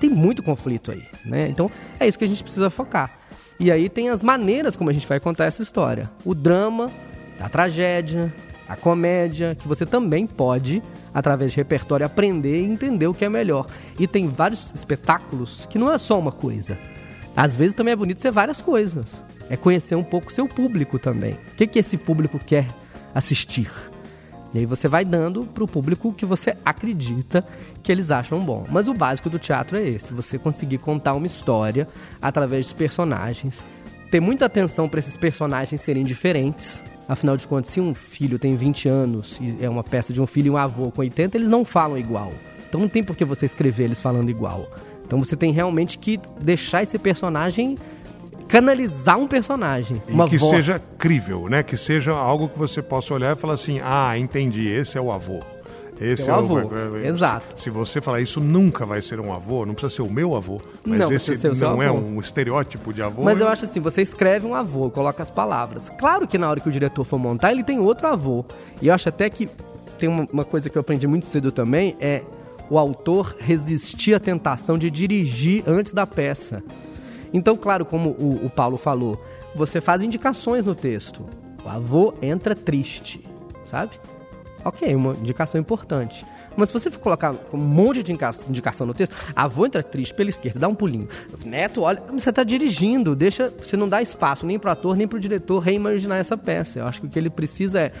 Tem 0.00 0.10
muito 0.10 0.42
conflito 0.42 0.90
aí, 0.90 1.04
né? 1.24 1.46
Então 1.48 1.70
é 2.00 2.08
isso 2.08 2.18
que 2.18 2.24
a 2.24 2.28
gente 2.28 2.42
precisa 2.42 2.70
focar. 2.70 3.12
E 3.58 3.70
aí 3.70 3.88
tem 3.88 4.08
as 4.08 4.22
maneiras 4.22 4.74
como 4.74 4.90
a 4.90 4.92
gente 4.92 5.06
vai 5.06 5.20
contar 5.20 5.44
essa 5.44 5.62
história. 5.62 6.10
O 6.24 6.34
drama, 6.34 6.90
a 7.38 7.48
tragédia, 7.48 8.32
a 8.70 8.76
comédia, 8.76 9.56
que 9.56 9.66
você 9.66 9.84
também 9.84 10.28
pode, 10.28 10.80
através 11.12 11.50
de 11.50 11.56
repertório, 11.56 12.06
aprender 12.06 12.62
e 12.62 12.64
entender 12.64 13.08
o 13.08 13.12
que 13.12 13.24
é 13.24 13.28
melhor. 13.28 13.66
E 13.98 14.06
tem 14.06 14.28
vários 14.28 14.72
espetáculos 14.72 15.66
que 15.68 15.76
não 15.76 15.92
é 15.92 15.98
só 15.98 16.16
uma 16.16 16.30
coisa. 16.30 16.78
Às 17.36 17.56
vezes 17.56 17.74
também 17.74 17.90
é 17.90 17.96
bonito 17.96 18.20
ser 18.20 18.30
várias 18.30 18.60
coisas. 18.60 19.20
É 19.50 19.56
conhecer 19.56 19.96
um 19.96 20.04
pouco 20.04 20.28
o 20.28 20.32
seu 20.32 20.46
público 20.46 21.00
também. 21.00 21.32
O 21.32 21.56
que, 21.56 21.66
que 21.66 21.80
esse 21.80 21.96
público 21.96 22.38
quer 22.38 22.68
assistir? 23.12 23.68
E 24.54 24.60
aí 24.60 24.66
você 24.66 24.86
vai 24.86 25.04
dando 25.04 25.44
para 25.46 25.64
o 25.64 25.68
público 25.68 26.12
que 26.12 26.24
você 26.24 26.56
acredita 26.64 27.44
que 27.82 27.90
eles 27.90 28.12
acham 28.12 28.38
bom. 28.38 28.66
Mas 28.70 28.86
o 28.86 28.94
básico 28.94 29.28
do 29.28 29.38
teatro 29.40 29.78
é 29.78 29.82
esse: 29.82 30.12
você 30.12 30.38
conseguir 30.38 30.78
contar 30.78 31.14
uma 31.14 31.26
história 31.26 31.88
através 32.22 32.68
de 32.68 32.74
personagens, 32.76 33.64
ter 34.12 34.20
muita 34.20 34.46
atenção 34.46 34.88
para 34.88 35.00
esses 35.00 35.16
personagens 35.16 35.80
serem 35.80 36.04
diferentes. 36.04 36.84
Afinal 37.10 37.36
de 37.36 37.44
contas, 37.48 37.72
se 37.72 37.80
um 37.80 37.92
filho 37.92 38.38
tem 38.38 38.54
20 38.54 38.88
anos 38.88 39.36
e 39.40 39.56
é 39.60 39.68
uma 39.68 39.82
peça 39.82 40.12
de 40.12 40.22
um 40.22 40.28
filho 40.28 40.46
e 40.46 40.50
um 40.50 40.56
avô 40.56 40.92
com 40.92 41.00
80, 41.00 41.36
eles 41.36 41.50
não 41.50 41.64
falam 41.64 41.98
igual. 41.98 42.32
Então 42.68 42.80
não 42.80 42.88
tem 42.88 43.02
por 43.02 43.16
que 43.16 43.24
você 43.24 43.46
escrever 43.46 43.82
eles 43.82 44.00
falando 44.00 44.30
igual. 44.30 44.70
Então 45.04 45.18
você 45.18 45.34
tem 45.34 45.50
realmente 45.50 45.98
que 45.98 46.20
deixar 46.40 46.84
esse 46.84 46.96
personagem 47.00 47.76
canalizar 48.46 49.18
um 49.18 49.26
personagem. 49.26 50.00
E 50.06 50.12
uma 50.12 50.28
que 50.28 50.38
voz. 50.38 50.54
seja 50.54 50.78
crível, 50.78 51.48
né? 51.48 51.64
Que 51.64 51.76
seja 51.76 52.12
algo 52.12 52.48
que 52.48 52.56
você 52.56 52.80
possa 52.80 53.12
olhar 53.12 53.36
e 53.36 53.40
falar 53.40 53.54
assim: 53.54 53.80
ah, 53.82 54.16
entendi, 54.16 54.68
esse 54.68 54.96
é 54.96 55.00
o 55.00 55.10
avô. 55.10 55.40
Esse 56.00 56.30
É 56.30 56.32
o 56.32 56.36
é 56.36 56.38
avô, 56.38 56.58
é- 56.96 57.06
exato. 57.06 57.60
Se 57.60 57.68
você 57.68 58.00
falar 58.00 58.22
isso 58.22 58.40
nunca 58.40 58.86
vai 58.86 59.02
ser 59.02 59.20
um 59.20 59.32
avô, 59.32 59.66
não 59.66 59.74
precisa 59.74 59.96
ser 59.96 60.02
o 60.02 60.10
meu 60.10 60.34
avô, 60.34 60.60
mas 60.84 60.98
Não, 60.98 61.12
esse 61.12 61.36
ser 61.36 61.52
o 61.52 61.54
não 61.54 61.82
é 61.82 61.92
um 61.92 62.18
estereótipo 62.18 62.92
de 62.92 63.02
avô. 63.02 63.22
Mas 63.22 63.38
eu 63.38 63.46
acho 63.46 63.66
assim, 63.66 63.80
você 63.80 64.00
escreve 64.00 64.46
um 64.46 64.54
avô, 64.54 64.90
coloca 64.90 65.22
as 65.22 65.28
palavras. 65.28 65.90
Claro 65.90 66.26
que 66.26 66.38
na 66.38 66.48
hora 66.48 66.58
que 66.58 66.68
o 66.68 66.72
diretor 66.72 67.04
for 67.04 67.18
montar, 67.18 67.52
ele 67.52 67.62
tem 67.62 67.78
outro 67.78 68.08
avô. 68.08 68.44
E 68.80 68.88
eu 68.88 68.94
acho 68.94 69.10
até 69.10 69.28
que 69.28 69.46
tem 69.98 70.08
uma, 70.08 70.26
uma 70.32 70.44
coisa 70.44 70.70
que 70.70 70.78
eu 70.78 70.80
aprendi 70.80 71.06
muito 71.06 71.26
cedo 71.26 71.52
também, 71.52 71.94
é 72.00 72.22
o 72.70 72.78
autor 72.78 73.36
resistir 73.38 74.14
à 74.14 74.20
tentação 74.20 74.78
de 74.78 74.90
dirigir 74.90 75.62
antes 75.66 75.92
da 75.92 76.06
peça. 76.06 76.62
Então, 77.32 77.56
claro, 77.56 77.84
como 77.84 78.10
o, 78.10 78.46
o 78.46 78.48
Paulo 78.50 78.78
falou, 78.78 79.22
você 79.54 79.80
faz 79.80 80.00
indicações 80.00 80.64
no 80.64 80.74
texto. 80.74 81.26
O 81.62 81.68
avô 81.68 82.14
entra 82.22 82.54
triste, 82.54 83.22
sabe? 83.66 83.98
Ok, 84.64 84.94
uma 84.94 85.12
indicação 85.14 85.60
importante. 85.60 86.24
Mas 86.56 86.68
se 86.68 86.72
você 86.72 86.90
for 86.90 86.98
colocar 86.98 87.34
um 87.52 87.56
monte 87.56 88.02
de 88.02 88.12
indica- 88.12 88.30
indicação 88.48 88.86
no 88.86 88.92
texto, 88.92 89.14
avô 89.34 89.64
entra 89.66 89.82
triste 89.82 90.12
pela 90.12 90.28
esquerda, 90.30 90.58
dá 90.58 90.68
um 90.68 90.74
pulinho. 90.74 91.08
Neto, 91.44 91.82
olha, 91.82 92.02
você 92.12 92.30
está 92.30 92.42
dirigindo, 92.42 93.14
deixa, 93.14 93.52
você 93.62 93.76
não 93.76 93.88
dá 93.88 94.02
espaço 94.02 94.44
nem 94.44 94.58
para 94.58 94.68
o 94.70 94.72
ator 94.72 94.96
nem 94.96 95.06
para 95.06 95.16
o 95.16 95.20
diretor 95.20 95.60
reimaginar 95.60 96.18
essa 96.18 96.36
peça. 96.36 96.80
Eu 96.80 96.86
acho 96.86 97.00
que 97.00 97.06
o 97.06 97.10
que 97.10 97.18
ele 97.18 97.30
precisa 97.30 97.80
é 97.80 97.92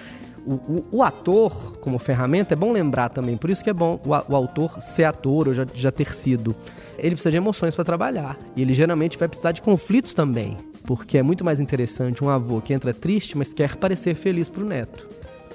o, 0.44 0.54
o- 0.54 0.86
o 0.92 1.02
ator 1.02 1.78
como 1.80 1.98
ferramenta 1.98 2.52
é 2.54 2.56
bom 2.56 2.72
lembrar 2.72 3.08
também, 3.10 3.36
por 3.36 3.50
isso 3.50 3.62
que 3.62 3.70
é 3.70 3.74
bom 3.74 4.00
o, 4.04 4.08
o 4.10 4.36
autor 4.36 4.82
ser 4.82 5.04
ator 5.04 5.48
ou 5.48 5.54
já, 5.54 5.64
já 5.74 5.92
ter 5.92 6.12
sido. 6.14 6.54
Ele 6.98 7.14
precisa 7.14 7.30
de 7.30 7.36
emoções 7.36 7.74
para 7.74 7.84
trabalhar 7.84 8.36
e 8.56 8.62
ele 8.62 8.74
geralmente 8.74 9.16
vai 9.16 9.28
precisar 9.28 9.52
de 9.52 9.62
conflitos 9.62 10.12
também, 10.12 10.56
porque 10.84 11.16
é 11.18 11.22
muito 11.22 11.44
mais 11.44 11.60
interessante 11.60 12.22
um 12.24 12.28
avô 12.28 12.60
que 12.60 12.74
entra 12.74 12.92
triste, 12.92 13.38
mas 13.38 13.52
quer 13.54 13.76
parecer 13.76 14.14
feliz 14.16 14.48
para 14.48 14.62
o 14.62 14.66
neto. 14.66 15.08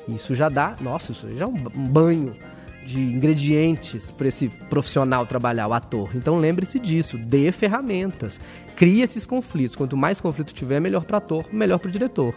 Isso 0.08 0.36
já 0.36 0.50
dá, 0.50 0.76
nossa, 0.82 1.12
isso 1.12 1.28
já 1.36 1.46
é 1.46 1.48
um 1.48 1.54
ba- 1.54 1.72
banho 1.74 2.36
de 2.86 3.00
ingredientes 3.02 4.12
para 4.12 4.28
esse 4.28 4.48
profissional 4.70 5.26
trabalhar, 5.26 5.68
o 5.68 5.74
ator. 5.74 6.10
Então 6.16 6.38
lembre-se 6.38 6.78
disso, 6.80 7.18
dê 7.18 7.52
ferramentas, 7.52 8.40
crie 8.76 9.02
esses 9.02 9.26
conflitos. 9.26 9.76
Quanto 9.76 9.98
mais 9.98 10.20
conflito 10.20 10.54
tiver, 10.54 10.80
melhor 10.80 11.04
para 11.04 11.18
ator, 11.18 11.46
melhor 11.52 11.80
para 11.80 11.90
o 11.90 11.92
diretor. 11.92 12.36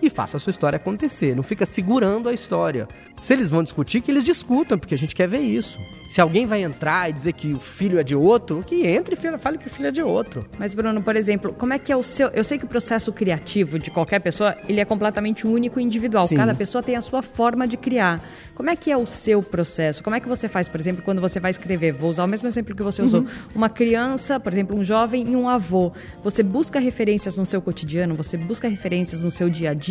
E 0.00 0.10
faça 0.10 0.36
a 0.36 0.40
sua 0.40 0.50
história 0.50 0.76
acontecer, 0.76 1.34
não 1.34 1.42
fica 1.42 1.66
segurando 1.66 2.28
a 2.28 2.32
história. 2.32 2.88
Se 3.20 3.32
eles 3.32 3.50
vão 3.50 3.62
discutir, 3.62 4.00
que 4.00 4.10
eles 4.10 4.22
discutam, 4.22 4.78
porque 4.78 4.94
a 4.94 4.98
gente 4.98 5.14
quer 5.14 5.28
ver 5.28 5.40
isso. 5.40 5.78
Se 6.08 6.20
alguém 6.20 6.46
vai 6.46 6.62
entrar 6.62 7.10
e 7.10 7.12
dizer 7.12 7.32
que 7.34 7.52
o 7.52 7.58
filho 7.58 7.98
é 7.98 8.04
de 8.04 8.14
outro, 8.14 8.62
que 8.66 8.86
entre 8.86 9.14
e 9.14 9.38
fale 9.38 9.58
que 9.58 9.66
o 9.66 9.70
filho 9.70 9.88
é 9.88 9.90
de 9.90 10.02
outro. 10.02 10.46
Mas, 10.58 10.72
Bruno, 10.72 11.02
por 11.02 11.16
exemplo, 11.16 11.52
como 11.52 11.72
é 11.72 11.78
que 11.78 11.92
é 11.92 11.96
o 11.96 12.02
seu. 12.02 12.28
Eu 12.28 12.42
sei 12.42 12.58
que 12.58 12.64
o 12.64 12.68
processo 12.68 13.12
criativo 13.12 13.78
de 13.78 13.90
qualquer 13.90 14.20
pessoa 14.20 14.56
ele 14.66 14.80
é 14.80 14.84
completamente 14.84 15.46
único 15.46 15.78
e 15.78 15.82
individual. 15.82 16.26
Sim. 16.26 16.36
Cada 16.36 16.54
pessoa 16.54 16.82
tem 16.82 16.96
a 16.96 17.02
sua 17.02 17.20
forma 17.20 17.68
de 17.68 17.76
criar. 17.76 18.22
Como 18.54 18.70
é 18.70 18.76
que 18.76 18.90
é 18.90 18.96
o 18.96 19.06
seu 19.06 19.42
processo? 19.42 20.02
Como 20.02 20.16
é 20.16 20.20
que 20.20 20.28
você 20.28 20.48
faz, 20.48 20.66
por 20.68 20.80
exemplo, 20.80 21.02
quando 21.02 21.20
você 21.20 21.38
vai 21.38 21.50
escrever? 21.50 21.92
Vou 21.92 22.10
usar 22.10 22.24
o 22.24 22.26
mesmo 22.26 22.48
exemplo 22.48 22.74
que 22.74 22.82
você 22.82 23.02
usou. 23.02 23.26
Uma 23.54 23.68
criança, 23.68 24.40
por 24.40 24.52
exemplo, 24.52 24.76
um 24.76 24.82
jovem 24.82 25.28
e 25.28 25.36
um 25.36 25.48
avô. 25.48 25.92
Você 26.24 26.42
busca 26.42 26.80
referências 26.80 27.36
no 27.36 27.44
seu 27.44 27.60
cotidiano, 27.60 28.14
você 28.14 28.36
busca 28.36 28.66
referências 28.66 29.20
no 29.20 29.30
seu 29.30 29.50
dia 29.50 29.70
a 29.70 29.74
dia, 29.74 29.87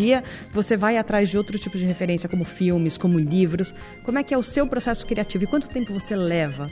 você 0.53 0.77
vai 0.77 0.97
atrás 0.97 1.29
de 1.29 1.37
outro 1.37 1.57
tipo 1.57 1.77
de 1.77 1.85
referência, 1.85 2.29
como 2.29 2.43
filmes, 2.43 2.97
como 2.97 3.19
livros. 3.19 3.73
Como 4.03 4.17
é 4.17 4.23
que 4.23 4.33
é 4.33 4.37
o 4.37 4.43
seu 4.43 4.67
processo 4.67 5.05
criativo 5.05 5.43
e 5.43 5.47
quanto 5.47 5.69
tempo 5.69 5.93
você 5.93 6.15
leva 6.15 6.71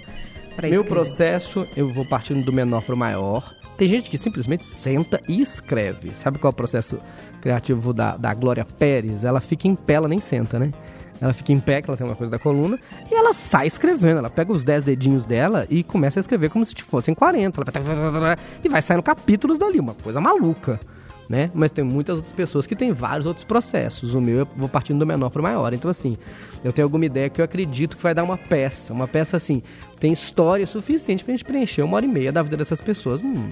para 0.56 0.70
Meu 0.70 0.86
processo, 0.86 1.68
eu 1.76 1.90
vou 1.90 2.06
partindo 2.06 2.44
do 2.44 2.54
menor 2.54 2.82
para 2.84 2.96
o 2.96 2.98
maior. 2.98 3.54
Tem 3.78 3.90
gente 3.90 4.10
que 4.10 4.18
simplesmente 4.18 4.66
senta 4.66 5.22
e 5.28 5.42
escreve. 5.42 6.12
Sabe 6.12 6.40
qual 6.40 6.50
é 6.50 6.54
o 6.54 6.56
processo 6.56 6.98
criativo 7.42 7.94
da, 7.94 8.16
da 8.16 8.34
Glória 8.34 8.64
Pérez? 8.64 9.26
Ela 9.26 9.42
fica 9.42 9.68
em 9.68 9.76
pé, 9.76 9.94
ela 9.96 10.08
nem 10.08 10.22
senta, 10.22 10.58
né? 10.58 10.72
Ela 11.20 11.34
fica 11.34 11.52
em 11.52 11.60
pé, 11.60 11.82
que 11.82 11.90
ela 11.90 11.98
tem 11.98 12.06
uma 12.06 12.16
coisa 12.16 12.32
da 12.32 12.40
coluna, 12.40 12.80
e 13.10 13.14
ela 13.14 13.34
sai 13.34 13.68
escrevendo. 13.68 14.20
Ela 14.20 14.30
pega 14.30 14.52
os 14.52 14.64
10 14.64 14.84
dedinhos 14.84 15.26
dela 15.26 15.66
e 15.70 15.84
começa 15.84 16.20
a 16.20 16.22
escrever 16.22 16.50
como 16.50 16.64
se 16.64 16.74
fossem 16.82 17.14
40. 17.14 17.62
Ela 17.62 18.12
vai... 18.12 18.38
E 18.64 18.70
vai 18.70 18.82
saindo 18.82 19.04
capítulos 19.04 19.58
dali, 19.58 19.80
uma 19.80 19.94
coisa 19.94 20.22
maluca. 20.22 20.80
Né? 21.28 21.50
Mas 21.56 21.72
tem 21.72 21.84
muitas 21.84 22.18
outras 22.18 22.32
pessoas 22.34 22.68
que 22.68 22.76
têm 22.76 22.92
vários 22.94 23.26
outros 23.26 23.44
processos. 23.44 24.14
O 24.14 24.22
meu 24.22 24.40
eu 24.40 24.48
vou 24.56 24.70
partindo 24.70 25.00
do 25.00 25.08
menor 25.08 25.32
para 25.32 25.40
o 25.40 25.44
maior. 25.44 25.74
Então, 25.74 25.90
assim, 25.90 26.18
eu 26.64 26.72
tenho 26.72 26.86
alguma 26.86 27.04
ideia 27.06 27.30
que 27.30 27.42
eu 27.42 27.46
acredito 27.46 27.98
que 27.98 28.04
vai 28.04 28.14
dar 28.14 28.24
uma 28.24 28.38
peça. 28.38 28.94
Uma 28.94 29.08
peça, 29.08 29.36
assim, 29.36 29.64
tem 30.00 30.14
história 30.14 30.68
suficiente 30.68 31.24
pra 31.24 31.32
gente 31.34 31.44
preencher 31.44 31.82
uma 31.82 31.98
hora 31.98 32.06
e 32.06 32.08
meia 32.10 32.32
da 32.32 32.44
vida 32.44 32.56
dessas 32.58 32.80
pessoas. 32.80 33.24
Hum, 33.24 33.50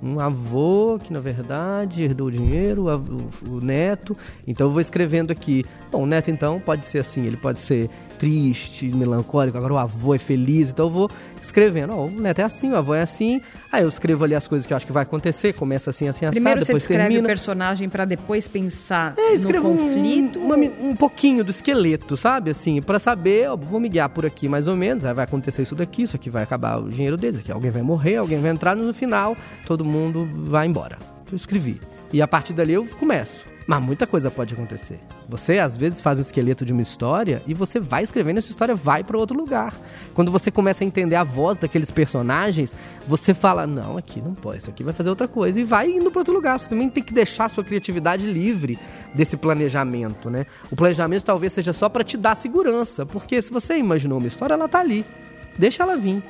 um 0.00 0.20
avô 0.20 1.00
que, 1.02 1.12
na 1.12 1.18
verdade, 1.18 2.04
herdou 2.04 2.28
o 2.28 2.30
dinheiro, 2.30 2.84
o, 2.84 2.90
av- 2.90 3.08
o- 3.10 3.56
o 3.56 3.60
neto. 3.60 4.16
Então, 4.46 4.68
eu 4.68 4.70
vou 4.70 4.80
escrevendo 4.80 5.32
aqui. 5.32 5.64
Bom, 5.90 6.02
o 6.04 6.06
neto, 6.06 6.30
então, 6.30 6.60
pode 6.60 6.86
ser 6.86 6.98
assim. 6.98 7.26
Ele 7.26 7.36
pode 7.36 7.58
ser 7.60 7.90
triste, 8.18 8.86
melancólico. 8.88 9.56
Agora, 9.58 9.74
o 9.74 9.78
avô 9.78 10.14
é 10.14 10.18
feliz. 10.18 10.70
Então, 10.70 10.86
eu 10.86 10.90
vou 10.90 11.10
escrevendo. 11.42 11.92
Ó, 11.94 12.06
o 12.06 12.10
neto 12.10 12.40
é 12.40 12.44
assim, 12.44 12.70
o 12.72 12.76
avô 12.76 12.94
é 12.94 13.02
assim. 13.02 13.40
Aí, 13.70 13.82
eu 13.82 13.88
escrevo 13.88 14.24
ali 14.24 14.34
as 14.34 14.46
coisas 14.48 14.66
que 14.66 14.72
eu 14.72 14.76
acho 14.76 14.86
que 14.86 14.92
vai 14.92 15.02
acontecer. 15.04 15.52
Começa 15.54 15.90
assim, 15.90 16.08
assim, 16.08 16.24
assado. 16.26 16.34
Primeiro 16.34 16.60
você 16.60 16.66
depois 16.66 16.82
descreve 16.82 17.02
termina. 17.04 17.22
o 17.22 17.26
personagem 17.26 17.88
para 17.88 18.04
depois 18.04 18.48
pensar 18.48 19.14
É, 19.16 19.28
no 19.28 19.34
escrevo 19.34 19.68
um- 19.68 19.76
conflito. 19.76 20.38
uma 20.38 20.56
mi- 20.56 20.72
um, 20.80 20.94
pouquinho 20.96 21.44
do 21.44 21.50
esqueleto, 21.50 22.16
sabe? 22.16 22.50
Assim, 22.50 22.80
pra 22.82 22.98
saber, 22.98 23.48
ó, 23.50 23.56
vou 23.56 23.78
me 23.78 23.88
guiar 23.88 24.08
por 24.08 24.24
aqui 24.26 24.48
mais 24.48 24.66
ou 24.68 24.76
menos, 24.76 25.04
aí 25.04 25.14
vai 25.14 25.24
acontecer 25.24 25.62
isso 25.62 25.74
daqui, 25.74 26.02
isso 26.02 26.16
aqui 26.16 26.28
vai 26.30 26.42
acabar 26.42 26.78
o 26.78 26.88
dinheiro 26.90 27.16
deles, 27.16 27.38
aqui 27.38 27.52
alguém 27.52 27.70
vai 27.70 27.82
morrer, 27.82 28.16
alguém 28.16 28.40
vai 28.40 28.50
entrar, 28.50 28.74
no 28.74 28.92
final 28.94 29.36
todo 29.66 29.84
mundo 29.84 30.28
vai 30.46 30.66
embora. 30.66 30.96
Eu 31.30 31.36
escrevi. 31.36 31.80
E 32.12 32.22
a 32.22 32.26
partir 32.28 32.52
dali 32.52 32.72
eu 32.72 32.84
começo. 32.86 33.44
Mas 33.66 33.82
muita 33.82 34.06
coisa 34.06 34.30
pode 34.30 34.54
acontecer. 34.54 35.00
Você 35.28 35.58
às 35.58 35.76
vezes 35.76 36.00
faz 36.00 36.18
um 36.18 36.22
esqueleto 36.22 36.64
de 36.64 36.72
uma 36.72 36.82
história 36.82 37.42
e 37.46 37.52
você 37.52 37.80
vai 37.80 38.04
escrevendo 38.04 38.38
essa 38.38 38.50
história 38.50 38.76
vai 38.76 39.02
para 39.02 39.18
outro 39.18 39.36
lugar. 39.36 39.74
Quando 40.14 40.30
você 40.30 40.50
começa 40.50 40.84
a 40.84 40.86
entender 40.86 41.16
a 41.16 41.24
voz 41.24 41.58
daqueles 41.58 41.90
personagens, 41.90 42.72
você 43.08 43.34
fala: 43.34 43.66
"Não, 43.66 43.96
aqui 43.98 44.20
não 44.20 44.34
pode, 44.34 44.58
isso 44.58 44.70
aqui 44.70 44.84
vai 44.84 44.92
fazer 44.92 45.10
outra 45.10 45.26
coisa" 45.26 45.58
e 45.58 45.64
vai 45.64 45.90
indo 45.90 46.10
para 46.12 46.20
outro 46.20 46.32
lugar. 46.32 46.58
Você 46.60 46.68
também 46.68 46.88
tem 46.88 47.02
que 47.02 47.12
deixar 47.12 47.46
a 47.46 47.48
sua 47.48 47.64
criatividade 47.64 48.24
livre 48.24 48.78
desse 49.12 49.36
planejamento, 49.36 50.30
né? 50.30 50.46
O 50.70 50.76
planejamento 50.76 51.24
talvez 51.24 51.52
seja 51.52 51.72
só 51.72 51.88
para 51.88 52.04
te 52.04 52.16
dar 52.16 52.36
segurança, 52.36 53.04
porque 53.04 53.42
se 53.42 53.52
você 53.52 53.76
imaginou 53.76 54.18
uma 54.18 54.28
história, 54.28 54.54
ela 54.54 54.68
tá 54.68 54.78
ali. 54.78 55.04
Deixa 55.58 55.82
ela 55.82 55.96
vir. 55.96 56.22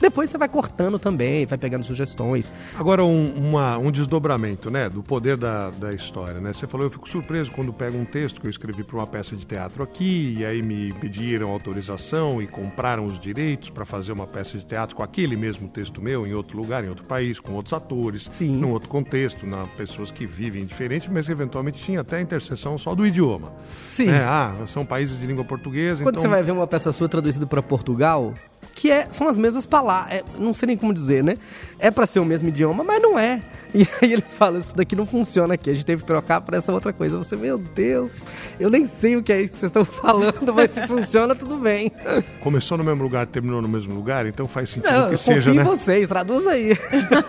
Depois 0.00 0.30
você 0.30 0.38
vai 0.38 0.48
cortando 0.48 0.98
também, 0.98 1.44
vai 1.44 1.58
pegando 1.58 1.84
sugestões. 1.84 2.52
Agora, 2.76 3.04
um, 3.04 3.32
uma- 3.36 3.76
um 3.78 3.90
desdobramento, 3.90 4.70
né, 4.70 4.88
do 4.88 5.02
poder 5.02 5.36
da, 5.36 5.70
da 5.70 5.92
história, 5.92 6.40
né? 6.40 6.52
Você 6.52 6.66
falou, 6.66 6.86
eu 6.86 6.90
fico 6.90 7.08
surpreso 7.08 7.50
quando 7.50 7.72
pego 7.72 7.98
um 7.98 8.04
texto 8.04 8.40
que 8.40 8.46
eu 8.46 8.50
escrevi 8.50 8.84
para 8.84 8.96
uma 8.96 9.06
peça 9.06 9.34
de 9.34 9.44
teatro 9.44 9.82
aqui, 9.82 10.36
e 10.38 10.44
aí 10.44 10.62
me 10.62 10.92
pediram 10.94 11.50
autorização 11.50 12.40
e 12.40 12.46
compraram 12.46 13.06
os 13.06 13.18
direitos 13.18 13.70
para 13.70 13.84
fazer 13.84 14.12
uma 14.12 14.26
peça 14.26 14.56
de 14.56 14.64
teatro 14.64 14.94
com 14.94 15.02
aquele 15.02 15.36
mesmo 15.36 15.68
texto 15.68 16.00
meu, 16.00 16.26
em 16.26 16.32
outro 16.32 16.56
lugar, 16.56 16.84
em 16.84 16.88
outro 16.88 17.04
país, 17.04 17.40
com 17.40 17.52
outros 17.52 17.72
atores, 17.72 18.28
Sim. 18.32 18.56
num 18.56 18.70
outro 18.70 18.88
contexto, 18.88 19.46
na 19.46 19.64
pessoas 19.76 20.10
que 20.10 20.26
vivem 20.26 20.64
diferente, 20.64 21.10
mas 21.10 21.28
eventualmente 21.28 21.82
tinha 21.82 22.00
até 22.02 22.16
a 22.16 22.20
interseção 22.20 22.78
só 22.78 22.94
do 22.94 23.06
idioma. 23.06 23.52
Sim. 23.90 24.06
Né? 24.06 24.22
Ah, 24.24 24.54
são 24.66 24.84
países 24.86 25.18
de 25.20 25.26
língua 25.26 25.44
portuguesa, 25.44 26.02
Quando 26.04 26.14
então... 26.16 26.22
você 26.22 26.28
vai 26.28 26.42
ver 26.42 26.52
uma 26.52 26.66
peça 26.66 26.92
sua 26.92 27.08
traduzida 27.08 27.46
para 27.46 27.60
Portugal, 27.62 28.32
que 28.74 28.90
é, 28.90 29.08
são 29.10 29.28
as 29.28 29.36
mesmas 29.36 29.66
palavras. 29.66 30.18
É, 30.18 30.24
não 30.38 30.54
sei 30.54 30.68
nem 30.68 30.76
como 30.76 30.94
dizer, 30.94 31.24
né? 31.24 31.36
É 31.78 31.90
para 31.90 32.06
ser 32.06 32.20
o 32.20 32.24
mesmo 32.24 32.48
idioma, 32.48 32.84
mas 32.84 33.02
não 33.02 33.18
é. 33.18 33.42
E 33.74 33.86
aí 34.00 34.14
eles 34.14 34.32
falam, 34.32 34.58
isso 34.58 34.74
daqui 34.74 34.96
não 34.96 35.04
funciona 35.04 35.54
aqui, 35.54 35.68
a 35.68 35.74
gente 35.74 35.84
teve 35.84 36.00
que 36.00 36.06
trocar 36.06 36.40
para 36.40 36.56
essa 36.56 36.72
outra 36.72 36.90
coisa. 36.90 37.18
Você, 37.18 37.36
meu 37.36 37.58
Deus, 37.58 38.12
eu 38.58 38.70
nem 38.70 38.86
sei 38.86 39.16
o 39.16 39.22
que 39.22 39.30
é 39.30 39.42
isso 39.42 39.52
que 39.52 39.58
vocês 39.58 39.68
estão 39.68 39.84
falando, 40.00 40.54
mas 40.54 40.70
se 40.70 40.86
funciona, 40.86 41.34
tudo 41.34 41.58
bem. 41.58 41.92
Começou 42.40 42.78
no 42.78 42.84
mesmo 42.84 43.02
lugar, 43.02 43.26
terminou 43.26 43.60
no 43.60 43.68
mesmo 43.68 43.94
lugar, 43.94 44.24
então 44.24 44.48
faz 44.48 44.70
sentido 44.70 44.90
não, 44.90 45.10
que 45.10 45.18
seja, 45.18 45.52
né? 45.52 45.60
em 45.60 45.64
vocês, 45.64 46.08
traduz 46.08 46.46
aí. 46.46 46.74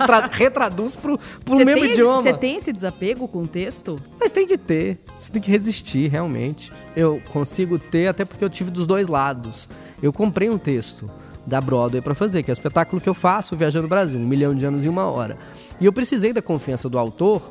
Tra 0.05 0.29
retraduz 0.31 0.95
pro, 0.95 1.19
pro 1.43 1.57
mesmo 1.57 1.73
tem, 1.73 1.91
idioma. 1.91 2.21
Você 2.21 2.33
tem 2.33 2.55
esse 2.55 2.71
desapego 2.71 3.27
com 3.27 3.43
o 3.43 3.47
texto? 3.47 3.99
Mas 4.17 4.31
tem 4.31 4.47
que 4.47 4.57
ter, 4.57 4.97
você 5.19 5.29
tem 5.31 5.41
que 5.41 5.51
resistir, 5.51 6.07
realmente. 6.07 6.71
Eu 6.95 7.21
consigo 7.33 7.77
ter, 7.77 8.07
até 8.07 8.23
porque 8.23 8.43
eu 8.43 8.49
tive 8.49 8.71
dos 8.71 8.87
dois 8.87 9.09
lados. 9.09 9.67
Eu 10.01 10.13
comprei 10.13 10.49
um 10.49 10.57
texto 10.57 11.09
da 11.45 11.59
Broadway 11.59 12.01
para 12.01 12.13
fazer, 12.13 12.43
que 12.43 12.51
é 12.51 12.53
o 12.53 12.53
espetáculo 12.53 13.01
que 13.01 13.09
eu 13.09 13.13
faço 13.13 13.55
viajando 13.55 13.85
o 13.85 13.89
Brasil, 13.89 14.19
um 14.19 14.27
milhão 14.27 14.53
de 14.53 14.65
anos 14.65 14.85
em 14.85 14.89
uma 14.89 15.05
hora. 15.05 15.37
E 15.79 15.85
eu 15.85 15.93
precisei 15.93 16.31
da 16.31 16.41
confiança 16.41 16.87
do 16.87 16.97
autor. 16.97 17.41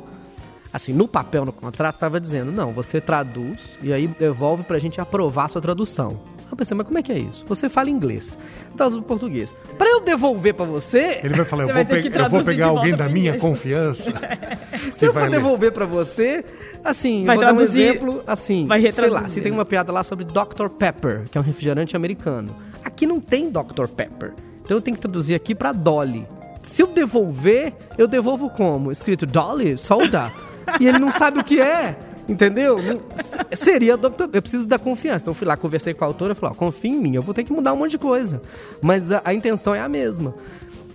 Assim, 0.73 0.93
no 0.93 1.09
papel, 1.09 1.47
no 1.47 1.53
contrato, 1.53 1.95
estava 1.95 2.21
dizendo: 2.21 2.53
não, 2.53 2.73
você 2.73 3.01
traduz 3.01 3.79
e 3.83 3.93
aí 3.93 4.07
devolve 4.07 4.63
para 4.63 4.77
a 4.77 4.81
gente 4.81 5.01
aprovar 5.01 5.47
a 5.47 5.49
sua 5.49 5.63
tradução. 5.63 6.21
Eu 6.51 6.57
pensei, 6.57 6.75
mas 6.75 6.87
como 6.87 6.99
é 6.99 7.03
que 7.03 7.13
é 7.13 7.19
isso? 7.19 7.45
Você 7.47 7.69
fala 7.69 7.91
inglês, 7.91 8.37
traduz 8.77 9.01
para 9.01 9.09
português. 9.09 9.55
Para 9.77 9.89
eu 9.91 10.01
devolver 10.01 10.55
para 10.55 10.65
você. 10.65 11.21
Ele 11.23 11.35
vai 11.35 11.45
falar: 11.45 11.65
eu, 11.65 11.75
vou, 11.75 11.85
pe 11.85 12.19
eu 12.19 12.31
vou, 12.31 12.45
pegar 12.45 12.67
alguém 12.67 12.95
da 12.95 13.09
minha 13.09 13.39
confiança. 13.39 14.13
Se 14.95 15.07
eu 15.07 15.13
for 15.13 15.29
devolver 15.29 15.73
para 15.73 15.85
você, 15.85 16.45
assim, 16.85 17.25
vai 17.25 17.37
vou 17.37 17.45
traduzir, 17.45 17.87
dar 17.87 17.93
um 17.93 18.09
exemplo, 18.11 18.23
assim, 18.27 18.67
vai 18.67 18.93
sei 18.93 19.11
lá, 19.11 19.29
se 19.29 19.41
tem 19.41 19.53
uma 19.53 19.65
piada 19.65 19.93
lá 19.93 20.03
sobre 20.03 20.25
Dr. 20.25 20.69
Pepper, 20.79 21.25
que 21.31 21.39
é 21.39 21.41
um 21.41 21.45
refrigerante 21.45 21.97
americano. 21.97 22.55
Aqui 22.85 23.07
não 23.07 23.21
tem 23.21 23.51
Dr. 23.51 23.87
Pepper. 23.95 24.33
Então 24.65 24.77
eu 24.77 24.81
tenho 24.81 24.97
que 24.97 25.01
traduzir 25.01 25.35
aqui 25.35 25.55
para 25.55 25.73
Dolly. 25.73 26.27
Se 26.63 26.83
eu 26.83 26.87
devolver, 26.87 27.73
eu 27.97 28.07
devolvo 28.07 28.51
como? 28.51 28.93
Escrito 28.93 29.25
Dolly, 29.25 29.79
solda. 29.79 30.33
e 30.81 30.87
ele 30.87 30.99
não 30.99 31.11
sabe 31.11 31.41
o 31.41 31.45
que 31.45 31.61
é. 31.61 31.97
Entendeu? 32.29 32.79
seria 33.55 33.97
Dr. 33.97 34.29
Eu 34.33 34.43
preciso 34.43 34.69
da 34.69 34.79
confiança. 34.79 35.25
Então 35.25 35.35
fui 35.35 35.47
lá, 35.47 35.57
conversei 35.57 35.95
com 35.95 36.05
a 36.05 36.07
autora 36.07 36.33
e 36.33 36.35
falei: 36.35 36.55
ó, 36.55 36.59
confia 36.59 36.91
em 36.91 36.97
mim, 36.97 37.15
eu 37.15 37.23
vou 37.23 37.35
ter 37.35 37.45
que 37.45 37.53
mudar 37.53 37.73
um 37.73 37.77
monte 37.77 37.93
de 37.93 37.99
coisa. 37.99 38.43
Mas 38.83 39.11
a, 39.11 39.23
a 39.25 39.33
intenção 39.33 39.75
é 39.75 39.81
a 39.81 39.89
mesma. 39.89 40.35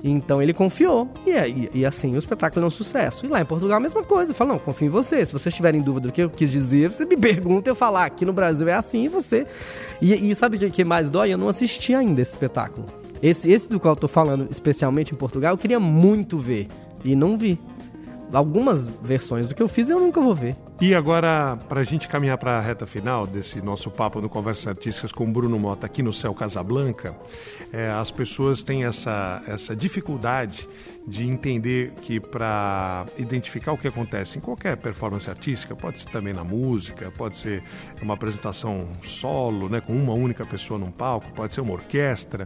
Então 0.04 0.42
ele 0.42 0.54
confiou 0.54 1.10
e, 1.26 1.32
e, 1.32 1.70
e, 1.76 1.86
assim 1.86 2.14
o 2.14 2.20
espetáculo 2.20 2.66
é 2.66 2.68
um 2.68 2.72
sucesso. 2.72 3.26
E 3.26 3.30
lá 3.30 3.40
em 3.40 3.46
Portugal 3.46 3.78
a 3.78 3.80
mesma 3.80 4.04
coisa. 4.04 4.36
Eu 4.38 4.46
não, 4.46 4.60
confio 4.60 4.88
em 4.88 4.90
você. 4.90 5.26
Se 5.26 5.32
vocês 5.32 5.56
tiverem 5.56 5.82
dúvida 5.82 6.10
do 6.10 6.14
que 6.14 6.22
eu 6.22 6.30
quis 6.30 6.52
dizer, 6.52 6.92
você 6.92 7.06
me 7.06 7.16
pergunta, 7.18 7.70
eu 7.70 7.76
falar. 7.76 8.06
Aqui 8.06 8.26
no 8.26 8.34
Brasil 8.34 8.68
é 8.68 8.74
assim 8.74 9.06
e 9.06 9.08
você. 9.08 9.48
E, 10.02 10.30
e 10.30 10.36
sabe 10.36 10.58
o 10.58 10.72
que 10.72 10.84
mais 10.84 11.10
dói? 11.10 11.34
Eu 11.34 11.38
não 11.38 11.48
assisti 11.48 11.96
ainda 11.96 12.22
esse 12.22 12.32
espetáculo. 12.32 12.86
Esse, 13.22 13.50
esse 13.50 13.70
do 13.70 13.80
qual 13.80 13.94
eu 13.94 14.00
tô 14.00 14.10
falando, 14.10 14.50
especialmente 14.52 15.14
em 15.14 15.18
Portugal, 15.18 15.54
eu 15.54 15.58
queria 15.58 15.80
muito 15.80 16.38
ver. 16.38 16.68
E 17.06 17.16
não 17.16 17.38
vi 17.38 17.58
algumas 18.34 18.88
versões 18.88 19.48
do 19.48 19.56
que 19.56 19.64
eu 19.64 19.68
fiz 19.68 19.90
eu 19.90 20.00
nunca 20.00 20.20
vou 20.20 20.36
ver. 20.36 20.56
E 20.84 20.94
agora, 20.94 21.58
para 21.70 21.80
a 21.80 21.84
gente 21.86 22.10
caminhar 22.10 22.38
para 22.38 22.58
a 22.58 22.60
reta 22.60 22.86
final 22.86 23.26
desse 23.26 23.62
nosso 23.62 23.90
papo 23.90 24.20
no 24.20 24.28
Conversas 24.28 24.68
Artísticas 24.68 25.14
com 25.14 25.32
Bruno 25.32 25.58
Mota 25.58 25.86
aqui 25.86 26.04
no 26.04 26.12
Céu 26.12 26.34
Casablanca, 26.34 27.16
é, 27.72 27.90
as 27.90 28.12
pessoas 28.12 28.64
têm 28.64 28.84
essa, 28.84 29.42
essa 29.48 29.74
dificuldade 29.74 30.68
de 31.08 31.26
entender 31.26 31.94
que 32.02 32.20
para 32.20 33.06
identificar 33.18 33.72
o 33.72 33.78
que 33.78 33.88
acontece 33.88 34.38
em 34.38 34.42
qualquer 34.42 34.76
performance 34.76 35.30
artística, 35.30 35.74
pode 35.74 36.00
ser 36.00 36.10
também 36.10 36.34
na 36.34 36.44
música, 36.44 37.10
pode 37.12 37.38
ser 37.38 37.64
uma 38.02 38.16
apresentação 38.16 38.86
solo, 39.02 39.70
né, 39.70 39.80
com 39.80 39.94
uma 39.94 40.14
única 40.14 40.46
pessoa 40.46 40.78
num 40.78 40.92
palco, 40.92 41.32
pode 41.32 41.54
ser 41.54 41.62
uma 41.62 41.72
orquestra, 41.72 42.46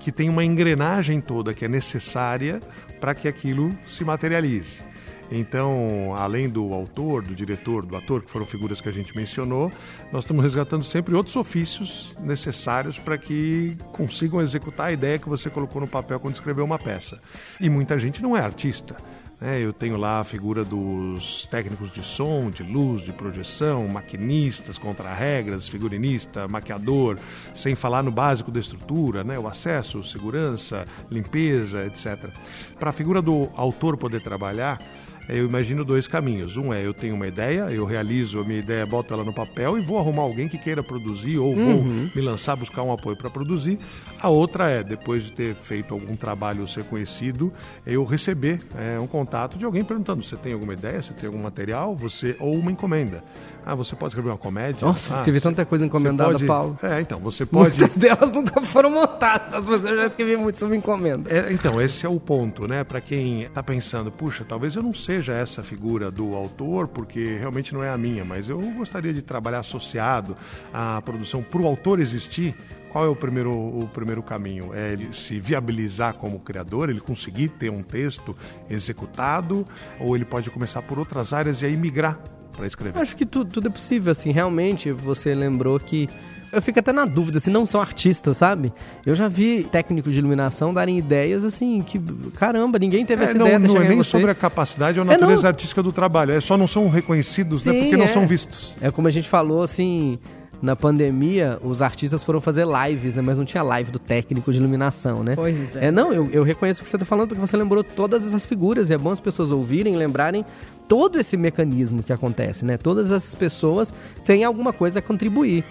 que 0.00 0.10
tem 0.10 0.30
uma 0.30 0.42
engrenagem 0.42 1.20
toda 1.20 1.52
que 1.52 1.66
é 1.66 1.68
necessária 1.68 2.62
para 2.98 3.14
que 3.14 3.28
aquilo 3.28 3.76
se 3.84 4.06
materialize. 4.06 4.93
Então, 5.30 6.14
além 6.14 6.48
do 6.48 6.72
autor, 6.72 7.22
do 7.22 7.34
diretor, 7.34 7.84
do 7.84 7.96
ator, 7.96 8.22
que 8.22 8.30
foram 8.30 8.46
figuras 8.46 8.80
que 8.80 8.88
a 8.88 8.92
gente 8.92 9.16
mencionou, 9.16 9.70
nós 10.12 10.24
estamos 10.24 10.42
resgatando 10.42 10.84
sempre 10.84 11.14
outros 11.14 11.34
ofícios 11.36 12.14
necessários 12.20 12.98
para 12.98 13.16
que 13.16 13.76
consigam 13.92 14.40
executar 14.40 14.88
a 14.88 14.92
ideia 14.92 15.18
que 15.18 15.28
você 15.28 15.48
colocou 15.48 15.80
no 15.80 15.88
papel 15.88 16.20
quando 16.20 16.34
escreveu 16.34 16.64
uma 16.64 16.78
peça. 16.78 17.20
E 17.60 17.68
muita 17.68 17.98
gente 17.98 18.22
não 18.22 18.36
é 18.36 18.40
artista. 18.40 18.96
Né? 19.40 19.60
Eu 19.60 19.72
tenho 19.72 19.96
lá 19.96 20.20
a 20.20 20.24
figura 20.24 20.64
dos 20.64 21.46
técnicos 21.50 21.90
de 21.90 22.02
som, 22.02 22.50
de 22.50 22.62
luz, 22.62 23.02
de 23.02 23.12
projeção, 23.12 23.86
maquinistas, 23.88 24.78
contra-regras, 24.78 25.68
figurinista, 25.68 26.48
maquiador, 26.48 27.18
sem 27.54 27.74
falar 27.74 28.02
no 28.02 28.10
básico 28.10 28.50
da 28.50 28.60
estrutura, 28.60 29.24
né? 29.24 29.38
o 29.38 29.46
acesso, 29.46 30.02
segurança, 30.02 30.86
limpeza, 31.10 31.84
etc. 31.86 32.30
Para 32.78 32.90
a 32.90 32.92
figura 32.92 33.20
do 33.20 33.48
autor 33.54 33.96
poder 33.96 34.22
trabalhar, 34.22 34.80
eu 35.28 35.46
imagino 35.46 35.84
dois 35.84 36.06
caminhos. 36.06 36.56
Um 36.56 36.72
é 36.72 36.84
eu 36.84 36.92
tenho 36.92 37.14
uma 37.14 37.26
ideia, 37.26 37.70
eu 37.70 37.84
realizo 37.84 38.40
a 38.40 38.44
minha 38.44 38.58
ideia, 38.58 38.84
boto 38.84 39.14
ela 39.14 39.24
no 39.24 39.32
papel 39.32 39.78
e 39.78 39.80
vou 39.80 39.98
arrumar 39.98 40.22
alguém 40.22 40.48
que 40.48 40.58
queira 40.58 40.82
produzir 40.82 41.38
ou 41.38 41.54
vou 41.54 41.64
uhum. 41.64 42.10
me 42.14 42.20
lançar 42.20 42.56
buscar 42.56 42.82
um 42.82 42.92
apoio 42.92 43.16
para 43.16 43.30
produzir. 43.30 43.78
A 44.24 44.28
outra 44.30 44.70
é, 44.70 44.82
depois 44.82 45.24
de 45.24 45.32
ter 45.32 45.54
feito 45.54 45.92
algum 45.92 46.16
trabalho 46.16 46.66
ser 46.66 46.82
conhecido, 46.84 47.52
eu 47.84 48.06
receber 48.06 48.58
é, 48.74 48.98
um 48.98 49.06
contato 49.06 49.58
de 49.58 49.66
alguém 49.66 49.84
perguntando: 49.84 50.24
você 50.24 50.34
tem 50.34 50.54
alguma 50.54 50.72
ideia, 50.72 51.02
você 51.02 51.12
tem 51.12 51.26
algum 51.26 51.42
material, 51.42 51.94
você 51.94 52.34
ou 52.40 52.54
uma 52.54 52.72
encomenda. 52.72 53.22
Ah, 53.66 53.74
você 53.74 53.94
pode 53.94 54.12
escrever 54.12 54.30
uma 54.30 54.38
comédia? 54.38 54.86
Nossa, 54.86 55.14
ah, 55.14 55.16
escrevi 55.18 55.40
tanta 55.42 55.64
coisa 55.66 55.84
encomendada, 55.84 56.32
pode... 56.32 56.46
Paulo. 56.46 56.78
É, 56.82 57.00
então, 57.02 57.18
você 57.18 57.44
pode. 57.44 57.78
Muitas 57.78 57.96
delas 58.00 58.32
nunca 58.32 58.62
foram 58.62 58.90
montadas, 58.90 59.64
mas 59.64 59.84
eu 59.84 59.96
já 59.96 60.06
escrevi 60.06 60.38
muito 60.38 60.58
sobre 60.58 60.76
encomenda. 60.76 61.30
É, 61.30 61.52
então, 61.52 61.80
esse 61.80 62.06
é 62.06 62.08
o 62.08 62.18
ponto, 62.18 62.66
né? 62.66 62.82
Para 62.82 63.02
quem 63.02 63.42
está 63.42 63.62
pensando, 63.62 64.10
puxa, 64.10 64.42
talvez 64.42 64.74
eu 64.74 64.82
não 64.82 64.94
seja 64.94 65.34
essa 65.34 65.62
figura 65.62 66.10
do 66.10 66.34
autor, 66.34 66.88
porque 66.88 67.36
realmente 67.38 67.74
não 67.74 67.84
é 67.84 67.90
a 67.90 67.98
minha, 67.98 68.24
mas 68.24 68.48
eu 68.48 68.58
gostaria 68.72 69.12
de 69.12 69.20
trabalhar 69.20 69.60
associado 69.60 70.34
à 70.72 71.00
produção 71.02 71.42
para 71.42 71.60
o 71.60 71.66
autor 71.66 72.00
existir. 72.00 72.54
Qual 72.94 73.04
é 73.04 73.08
o 73.08 73.16
primeiro, 73.16 73.50
o 73.50 73.90
primeiro 73.92 74.22
caminho? 74.22 74.72
É 74.72 74.92
ele 74.92 75.12
se 75.12 75.40
viabilizar 75.40 76.14
como 76.14 76.38
criador, 76.38 76.88
ele 76.88 77.00
conseguir 77.00 77.48
ter 77.48 77.68
um 77.68 77.82
texto 77.82 78.36
executado, 78.70 79.66
ou 79.98 80.14
ele 80.14 80.24
pode 80.24 80.48
começar 80.48 80.80
por 80.80 80.96
outras 80.96 81.32
áreas 81.32 81.60
e 81.60 81.66
aí 81.66 81.76
migrar 81.76 82.20
para 82.56 82.68
escrever? 82.68 82.96
Acho 82.96 83.16
que 83.16 83.26
tudo, 83.26 83.50
tudo 83.50 83.66
é 83.66 83.70
possível, 83.72 84.12
assim. 84.12 84.30
Realmente, 84.30 84.92
você 84.92 85.34
lembrou 85.34 85.80
que 85.80 86.08
eu 86.52 86.62
fico 86.62 86.78
até 86.78 86.92
na 86.92 87.04
dúvida 87.04 87.40
se 87.40 87.50
não 87.50 87.66
são 87.66 87.80
artistas, 87.80 88.36
sabe? 88.36 88.72
Eu 89.04 89.16
já 89.16 89.26
vi 89.26 89.64
técnicos 89.64 90.12
de 90.12 90.20
iluminação 90.20 90.72
darem 90.72 90.96
ideias 90.96 91.44
assim 91.44 91.82
que, 91.82 91.98
caramba, 92.36 92.78
ninguém 92.78 93.04
teve 93.04 93.22
é, 93.22 93.24
essa 93.24 93.34
não, 93.36 93.44
ideia. 93.44 93.58
Não 93.58 93.82
é 93.82 93.88
nem 93.88 94.04
sobre 94.04 94.30
a 94.30 94.36
capacidade 94.36 95.00
ou 95.00 95.02
a 95.02 95.04
natureza 95.04 95.48
é, 95.48 95.50
artística 95.50 95.82
do 95.82 95.90
trabalho, 95.90 96.30
é 96.30 96.40
só 96.40 96.56
não 96.56 96.68
são 96.68 96.88
reconhecidos, 96.88 97.62
Sim, 97.62 97.72
né? 97.72 97.80
Porque 97.80 97.96
não 97.96 98.04
é. 98.04 98.08
são 98.08 98.24
vistos. 98.24 98.72
É 98.80 98.88
como 98.92 99.08
a 99.08 99.10
gente 99.10 99.28
falou 99.28 99.64
assim, 99.64 100.20
na 100.62 100.74
pandemia, 100.74 101.58
os 101.62 101.82
artistas 101.82 102.24
foram 102.24 102.40
fazer 102.40 102.66
lives, 102.66 103.14
né? 103.14 103.22
Mas 103.22 103.38
não 103.38 103.44
tinha 103.44 103.62
live 103.62 103.90
do 103.90 103.98
técnico 103.98 104.52
de 104.52 104.58
iluminação, 104.58 105.22
né? 105.22 105.34
Pois 105.34 105.76
é. 105.76 105.86
é 105.86 105.90
não, 105.90 106.12
eu, 106.12 106.28
eu 106.30 106.42
reconheço 106.42 106.80
o 106.80 106.84
que 106.84 106.90
você 106.90 106.96
está 106.96 107.06
falando, 107.06 107.28
porque 107.28 107.40
você 107.40 107.56
lembrou 107.56 107.84
todas 107.84 108.26
essas 108.26 108.46
figuras, 108.46 108.90
e 108.90 108.94
é 108.94 108.98
bom 108.98 109.10
as 109.10 109.20
pessoas 109.20 109.50
ouvirem, 109.50 109.96
lembrarem 109.96 110.44
todo 110.88 111.18
esse 111.18 111.36
mecanismo 111.36 112.02
que 112.02 112.12
acontece, 112.12 112.64
né? 112.64 112.76
Todas 112.76 113.10
essas 113.10 113.34
pessoas 113.34 113.94
têm 114.24 114.44
alguma 114.44 114.72
coisa 114.72 114.98
a 114.98 115.02
contribuir. 115.02 115.64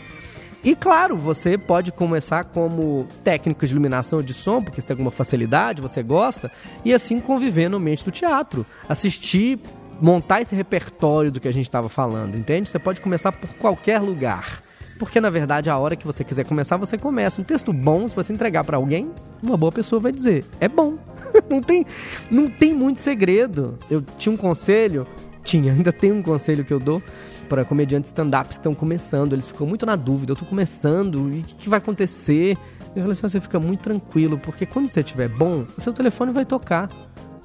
E 0.63 0.75
claro, 0.75 1.17
você 1.17 1.57
pode 1.57 1.91
começar 1.91 2.45
como 2.45 3.05
técnico 3.21 3.65
de 3.65 3.73
iluminação 3.73 4.19
ou 4.19 4.23
de 4.23 4.33
som, 4.33 4.63
porque 4.63 4.79
você 4.79 4.87
tem 4.87 4.93
alguma 4.93 5.11
facilidade, 5.11 5.81
você 5.81 6.01
gosta, 6.01 6.49
e 6.85 6.93
assim 6.93 7.19
conviver 7.19 7.67
no 7.67 7.75
ambiente 7.75 8.05
do 8.05 8.11
teatro. 8.11 8.65
Assistir, 8.87 9.59
montar 9.99 10.41
esse 10.41 10.55
repertório 10.55 11.31
do 11.31 11.41
que 11.41 11.49
a 11.49 11.51
gente 11.51 11.65
estava 11.65 11.89
falando, 11.89 12.37
entende? 12.37 12.69
Você 12.69 12.79
pode 12.79 13.01
começar 13.01 13.33
por 13.33 13.49
qualquer 13.55 13.99
lugar. 13.99 14.63
Porque 15.03 15.19
na 15.19 15.29
verdade, 15.29 15.69
a 15.69 15.77
hora 15.77 15.97
que 15.97 16.05
você 16.05 16.23
quiser 16.23 16.45
começar, 16.45 16.77
você 16.77 16.97
começa. 16.97 17.41
Um 17.41 17.43
texto 17.43 17.73
bom, 17.73 18.07
se 18.07 18.15
você 18.15 18.31
entregar 18.31 18.63
para 18.63 18.77
alguém, 18.77 19.11
uma 19.41 19.57
boa 19.57 19.71
pessoa 19.71 19.99
vai 19.99 20.13
dizer: 20.13 20.45
é 20.61 20.67
bom. 20.69 20.95
não, 21.49 21.61
tem, 21.61 21.85
não 22.31 22.49
tem 22.49 22.73
muito 22.73 23.01
segredo. 23.01 23.77
Eu 23.91 24.01
tinha 24.17 24.31
um 24.33 24.37
conselho, 24.37 25.05
tinha, 25.43 25.73
ainda 25.73 25.91
tem 25.91 26.11
um 26.11 26.23
conselho 26.23 26.63
que 26.63 26.73
eu 26.73 26.79
dou 26.79 27.03
para 27.49 27.65
comediantes 27.65 28.09
stand-up 28.11 28.47
que 28.47 28.53
estão 28.53 28.73
começando. 28.73 29.33
Eles 29.33 29.45
ficam 29.45 29.67
muito 29.67 29.85
na 29.85 29.97
dúvida: 29.97 30.31
eu 30.31 30.37
tô 30.37 30.45
começando, 30.45 31.29
e 31.33 31.39
o 31.39 31.43
que, 31.43 31.55
que 31.55 31.69
vai 31.69 31.79
acontecer? 31.79 32.57
Eu 32.95 33.01
falei 33.01 33.11
assim: 33.11 33.21
você 33.23 33.41
fica 33.41 33.59
muito 33.59 33.81
tranquilo, 33.81 34.37
porque 34.37 34.65
quando 34.65 34.87
você 34.87 35.01
estiver 35.01 35.27
bom, 35.27 35.65
o 35.77 35.81
seu 35.81 35.91
telefone 35.91 36.31
vai 36.31 36.45
tocar. 36.45 36.89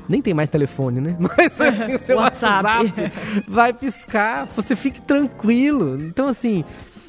Nem 0.09 0.23
tem 0.23 0.33
mais 0.33 0.49
telefone, 0.49 1.01
né? 1.01 1.16
Mas 1.21 1.61
assim, 1.61 1.94
o 1.94 1.99
seu 1.99 2.16
WhatsApp. 2.23 2.64
WhatsApp 2.64 3.12
vai 3.49 3.73
piscar, 3.73 4.47
você 4.47 4.77
fique 4.77 5.03
tranquilo. 5.03 6.01
Então, 6.01 6.29
assim, 6.29 6.64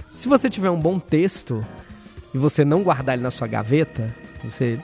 se 0.09 0.27
você 0.27 0.49
tiver 0.49 0.69
um 0.69 0.79
bom 0.79 0.99
texto 0.99 1.63
e 2.33 2.37
você 2.37 2.65
não 2.65 2.83
guardar 2.83 3.15
ele 3.15 3.23
na 3.23 3.31
sua 3.31 3.47
gaveta, 3.47 4.13
Você 4.43 4.79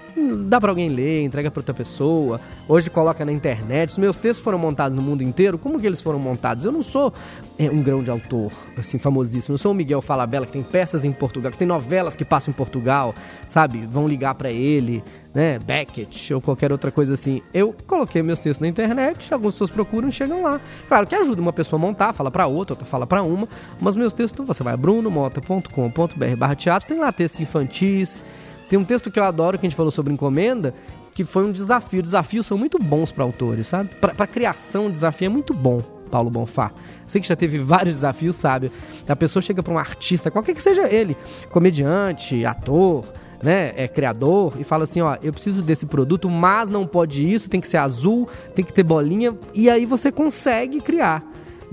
dá 0.48 0.60
para 0.60 0.70
alguém 0.70 0.90
ler, 0.90 1.24
entrega 1.24 1.50
para 1.50 1.60
outra 1.62 1.74
pessoa. 1.74 2.42
Hoje 2.68 2.90
coloca 2.90 3.24
na 3.24 3.32
internet. 3.32 3.90
Os 3.90 3.98
meus 3.98 4.18
textos 4.18 4.44
foram 4.44 4.58
montados 4.58 4.96
no 4.96 5.02
mundo 5.02 5.24
inteiro. 5.24 5.58
Como 5.58 5.80
que 5.80 5.88
eles 5.88 6.02
foram 6.02 6.20
montados? 6.20 6.66
Eu 6.66 6.72
não 6.72 6.84
sou 6.84 7.14
é, 7.58 7.70
um 7.70 7.82
grão 7.82 8.04
de 8.04 8.12
autor, 8.12 8.52
assim, 8.78 8.98
famosíssimo. 8.98 9.52
Eu 9.52 9.54
não 9.54 9.58
sou 9.58 9.72
o 9.72 9.76
Miguel 9.76 10.02
Falabella, 10.02 10.46
que 10.46 10.52
tem 10.52 10.64
peças 10.64 11.06
em 11.06 11.12
Portugal, 11.12 11.52
que 11.52 11.58
tem 11.58 11.68
novelas 11.68 12.16
que 12.16 12.26
passam 12.26 12.52
em 12.52 12.56
Portugal, 12.56 13.16
sabe? 13.48 13.86
Vão 13.86 14.08
ligar 14.08 14.36
para 14.36 14.52
ele, 14.52 15.02
né? 15.36 15.60
Beckett 15.60 16.34
ou 16.34 16.42
qualquer 16.42 16.72
outra 16.72 16.90
coisa 16.90 17.14
assim. 17.14 17.42
Eu 17.54 17.76
coloquei 17.86 18.24
meus 18.24 18.40
textos 18.40 18.62
na 18.62 18.68
internet, 18.68 19.32
algumas 19.32 19.54
pessoas 19.54 19.70
procuram 19.70 20.10
e 20.10 20.12
chegam 20.12 20.42
lá. 20.42 20.60
Claro 20.88 21.06
que 21.06 21.14
ajuda 21.14 21.42
uma 21.42 21.54
pessoa 21.54 21.80
a 21.80 21.82
montar, 21.82 22.14
fala 22.14 22.32
para 22.32 22.48
outra, 22.48 22.74
outra 22.74 22.88
fala 22.88 23.06
para 23.06 23.22
uma. 23.22 23.48
Mas 23.80 23.96
meus 23.96 24.14
textos, 24.14 24.48
você 24.48 24.64
vai 24.64 24.76
brunomota.com.br 24.76 26.36
barra 26.38 26.56
teatro, 26.56 26.88
tem 26.88 26.98
lá 26.98 27.12
textos 27.12 27.42
infantis 27.42 28.24
tem 28.68 28.80
um 28.80 28.86
texto 28.86 29.12
que 29.12 29.20
eu 29.20 29.24
adoro 29.24 29.58
que 29.58 29.66
a 29.66 29.70
gente 29.70 29.78
falou 29.78 29.92
sobre 29.92 30.14
encomenda, 30.14 30.74
que 31.14 31.24
foi 31.24 31.46
um 31.46 31.52
desafio. 31.52 32.02
Desafios 32.02 32.46
são 32.46 32.58
muito 32.58 32.80
bons 32.80 33.12
para 33.12 33.24
autores, 33.24 33.68
sabe? 33.68 33.90
Para 33.96 34.28
criação, 34.28 34.88
o 34.88 34.92
desafio 34.92 35.28
é 35.28 35.30
muito 35.30 35.54
bom. 35.54 35.82
Paulo 36.10 36.30
Bonfá. 36.30 36.72
Sei 37.06 37.20
que 37.20 37.28
já 37.28 37.36
teve 37.36 37.58
vários 37.58 37.96
desafios, 37.96 38.36
sabe? 38.36 38.72
A 39.08 39.16
pessoa 39.16 39.42
chega 39.42 39.62
para 39.62 39.74
um 39.74 39.78
artista, 39.78 40.32
qualquer 40.32 40.54
que 40.54 40.62
seja 40.62 40.88
ele, 40.88 41.18
comediante, 41.50 42.46
ator, 42.46 43.06
né, 43.42 43.74
é 43.76 43.88
criador 43.88 44.54
e 44.60 44.64
fala 44.64 44.84
assim, 44.84 45.02
ó, 45.02 45.18
eu 45.22 45.32
preciso 45.32 45.62
desse 45.62 45.86
produto, 45.86 46.30
mas 46.30 46.70
não 46.70 46.86
pode 46.86 47.32
isso, 47.32 47.50
tem 47.50 47.62
que 47.62 47.68
ser 47.68 47.78
azul, 47.78 48.28
tem 48.54 48.64
que 48.64 48.74
ter 48.74 48.84
bolinha, 48.84 49.36
e 49.54 49.70
aí 49.70 49.86
você 49.86 50.12
consegue 50.12 50.82
criar. 50.82 51.24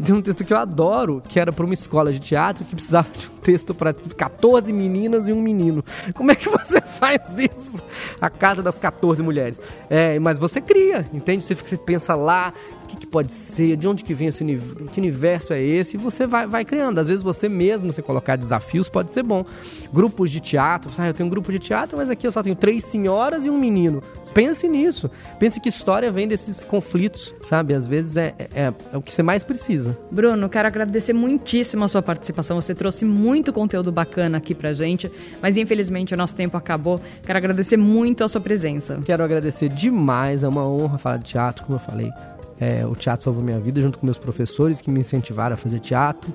Tem 0.03 0.15
um 0.15 0.23
texto 0.23 0.45
que 0.45 0.53
eu 0.53 0.57
adoro, 0.57 1.23
que 1.29 1.39
era 1.39 1.53
para 1.53 1.65
uma 1.65 1.75
escola 1.75 2.13
de 2.13 2.19
teatro 2.19 2.65
que 2.65 2.75
precisava 2.75 3.09
de 3.17 3.27
um 3.27 3.41
texto 3.41 3.75
para 3.75 3.93
14 3.93 4.73
meninas 4.73 5.29
e 5.29 5.33
um 5.33 5.41
menino. 5.41 5.85
Como 6.15 6.31
é 6.31 6.35
que 6.35 6.49
você 6.49 6.81
faz 6.99 7.21
isso? 7.39 7.83
A 8.21 8.31
casa 8.31 8.63
das 8.63 8.79
14 8.79 9.23
mulheres. 9.23 9.61
É, 9.91 10.19
mas 10.19 10.39
você 10.39 10.61
cria, 10.61 11.07
entende? 11.13 11.45
Você, 11.45 11.55
pensa 11.77 12.15
lá, 12.15 12.53
que, 12.93 12.97
que, 12.99 13.07
pode 13.07 13.33
ser, 13.33 13.77
de 13.77 13.89
onde 13.89 14.05
que 14.05 14.13
vem 14.13 14.29
esse 14.29 14.43
universo, 14.43 14.85
que 14.93 15.01
universo 15.01 15.53
é 15.53 15.63
esse, 15.63 15.97
e 15.97 15.99
você 15.99 16.27
vai, 16.27 16.47
vai 16.47 16.65
criando. 16.65 16.99
Às 16.99 17.09
vezes 17.09 17.23
você 17.23 17.49
mesmo, 17.49 17.93
você 17.93 18.03
colocar 18.03 18.37
desafios, 18.37 18.89
pode 18.89 19.11
ser 19.11 19.23
bom. 19.23 19.45
Grupos 19.93 20.31
de 20.31 20.41
teatro, 20.41 20.91
ah, 20.99 21.09
eu 21.09 21.15
tenho 21.15 21.27
um 21.27 21.31
grupo 21.31 21.51
de 21.51 21.59
teatro, 21.59 21.97
mas 21.97 22.11
aqui 22.11 22.27
eu 22.27 22.33
só 22.33 22.43
tenho 22.43 22.55
três 22.55 22.85
senhoras 22.85 23.45
e 23.45 23.51
um 23.51 23.59
menino. 23.59 24.03
Pense 24.35 24.67
nisso. 24.69 25.11
Pense 25.39 25.61
que 25.61 25.69
história 25.69 26.11
vem 26.11 26.27
desses 26.27 26.65
conflitos, 26.65 27.35
sabe? 27.43 27.75
Às 27.75 27.87
vezes 27.87 28.17
é, 28.17 28.35
é, 28.55 28.73
é 28.93 28.97
o 28.97 29.03
que 29.03 29.13
você 29.13 29.23
mais 29.23 29.43
precisa. 29.43 29.99
Bruno, 30.11 30.49
quero 30.49 30.69
agradecer 30.69 31.13
muitíssimo 31.13 31.85
a 31.85 31.89
sua 31.89 32.03
participação. 32.03 32.61
Você 32.61 32.75
trouxe 32.75 33.05
muito 33.05 33.53
conteúdo 33.53 33.93
bacana 33.93 34.39
aqui 34.39 34.55
pra 34.55 34.73
gente, 34.73 35.11
mas 35.41 35.57
infelizmente 35.57 36.15
o 36.15 36.17
nosso 36.17 36.35
tempo 36.35 36.57
acabou. 36.57 37.01
Quero 37.25 37.39
agradecer 37.39 37.77
muito 37.77 38.25
a 38.25 38.29
sua 38.29 38.41
presença. 38.41 39.01
Quero 39.05 39.23
agradecer 39.23 39.69
demais, 39.69 40.43
é 40.43 40.49
uma 40.49 40.67
honra 40.67 40.99
falar 40.99 41.19
de 41.19 41.25
teatro, 41.25 41.65
como 41.65 41.77
eu 41.77 41.81
falei. 41.81 42.11
É, 42.63 42.87
o 42.87 42.95
teatro 42.95 43.25
salvou 43.25 43.43
minha 43.43 43.59
vida, 43.59 43.83
junto 43.83 43.99
com 43.99 44.07
meus 44.07 44.17
professores 44.17 44.81
que 44.81 44.89
me 44.89 45.01
incentivaram 45.01 45.55
a 45.55 45.57
fazer 45.57 45.81
teatro. 45.81 46.33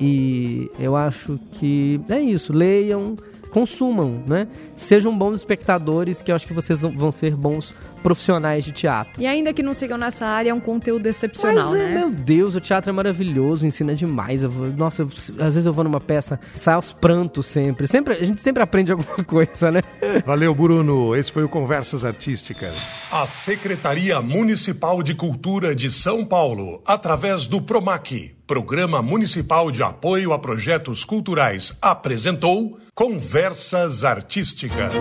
E 0.00 0.70
eu 0.78 0.94
acho 0.94 1.36
que 1.50 2.00
é 2.08 2.20
isso. 2.20 2.52
Leiam, 2.52 3.16
consumam, 3.54 4.20
né? 4.26 4.48
Sejam 4.74 5.16
bons 5.16 5.36
espectadores, 5.36 6.20
que 6.20 6.32
eu 6.32 6.34
acho 6.34 6.44
que 6.44 6.52
vocês 6.52 6.80
vão 6.80 7.12
ser 7.12 7.36
bons 7.36 7.72
profissionais 8.02 8.64
de 8.64 8.72
teatro. 8.72 9.22
E 9.22 9.28
ainda 9.28 9.54
que 9.54 9.62
não 9.62 9.72
sigam 9.72 9.96
nessa 9.96 10.26
área, 10.26 10.50
é 10.50 10.54
um 10.54 10.58
conteúdo 10.58 11.06
excepcional, 11.06 11.70
Mas, 11.70 11.80
é, 11.80 11.84
né? 11.84 11.94
Meu 11.94 12.10
Deus, 12.10 12.56
o 12.56 12.60
teatro 12.60 12.90
é 12.90 12.92
maravilhoso, 12.92 13.64
ensina 13.64 13.94
demais. 13.94 14.42
Eu 14.42 14.50
vou, 14.50 14.66
nossa, 14.66 15.02
eu, 15.02 15.08
às 15.38 15.54
vezes 15.54 15.66
eu 15.66 15.72
vou 15.72 15.84
numa 15.84 16.00
peça, 16.00 16.38
sai 16.56 16.74
aos 16.74 16.92
prantos 16.92 17.46
sempre. 17.46 17.86
sempre. 17.86 18.14
A 18.14 18.24
gente 18.24 18.40
sempre 18.40 18.60
aprende 18.60 18.90
alguma 18.90 19.18
coisa, 19.22 19.70
né? 19.70 19.82
Valeu, 20.26 20.52
Bruno. 20.52 21.14
Esse 21.14 21.30
foi 21.30 21.44
o 21.44 21.48
Conversas 21.48 22.04
Artísticas. 22.04 22.74
A 23.12 23.24
Secretaria 23.28 24.20
Municipal 24.20 25.00
de 25.00 25.14
Cultura 25.14 25.76
de 25.76 25.92
São 25.92 26.24
Paulo, 26.24 26.82
através 26.84 27.46
do 27.46 27.62
PROMAC, 27.62 28.34
Programa 28.48 29.00
Municipal 29.00 29.70
de 29.70 29.80
Apoio 29.82 30.32
a 30.32 30.38
Projetos 30.40 31.04
Culturais, 31.04 31.78
apresentou 31.80 32.78
Conversas 32.94 34.04
Artísticas. 34.04 34.94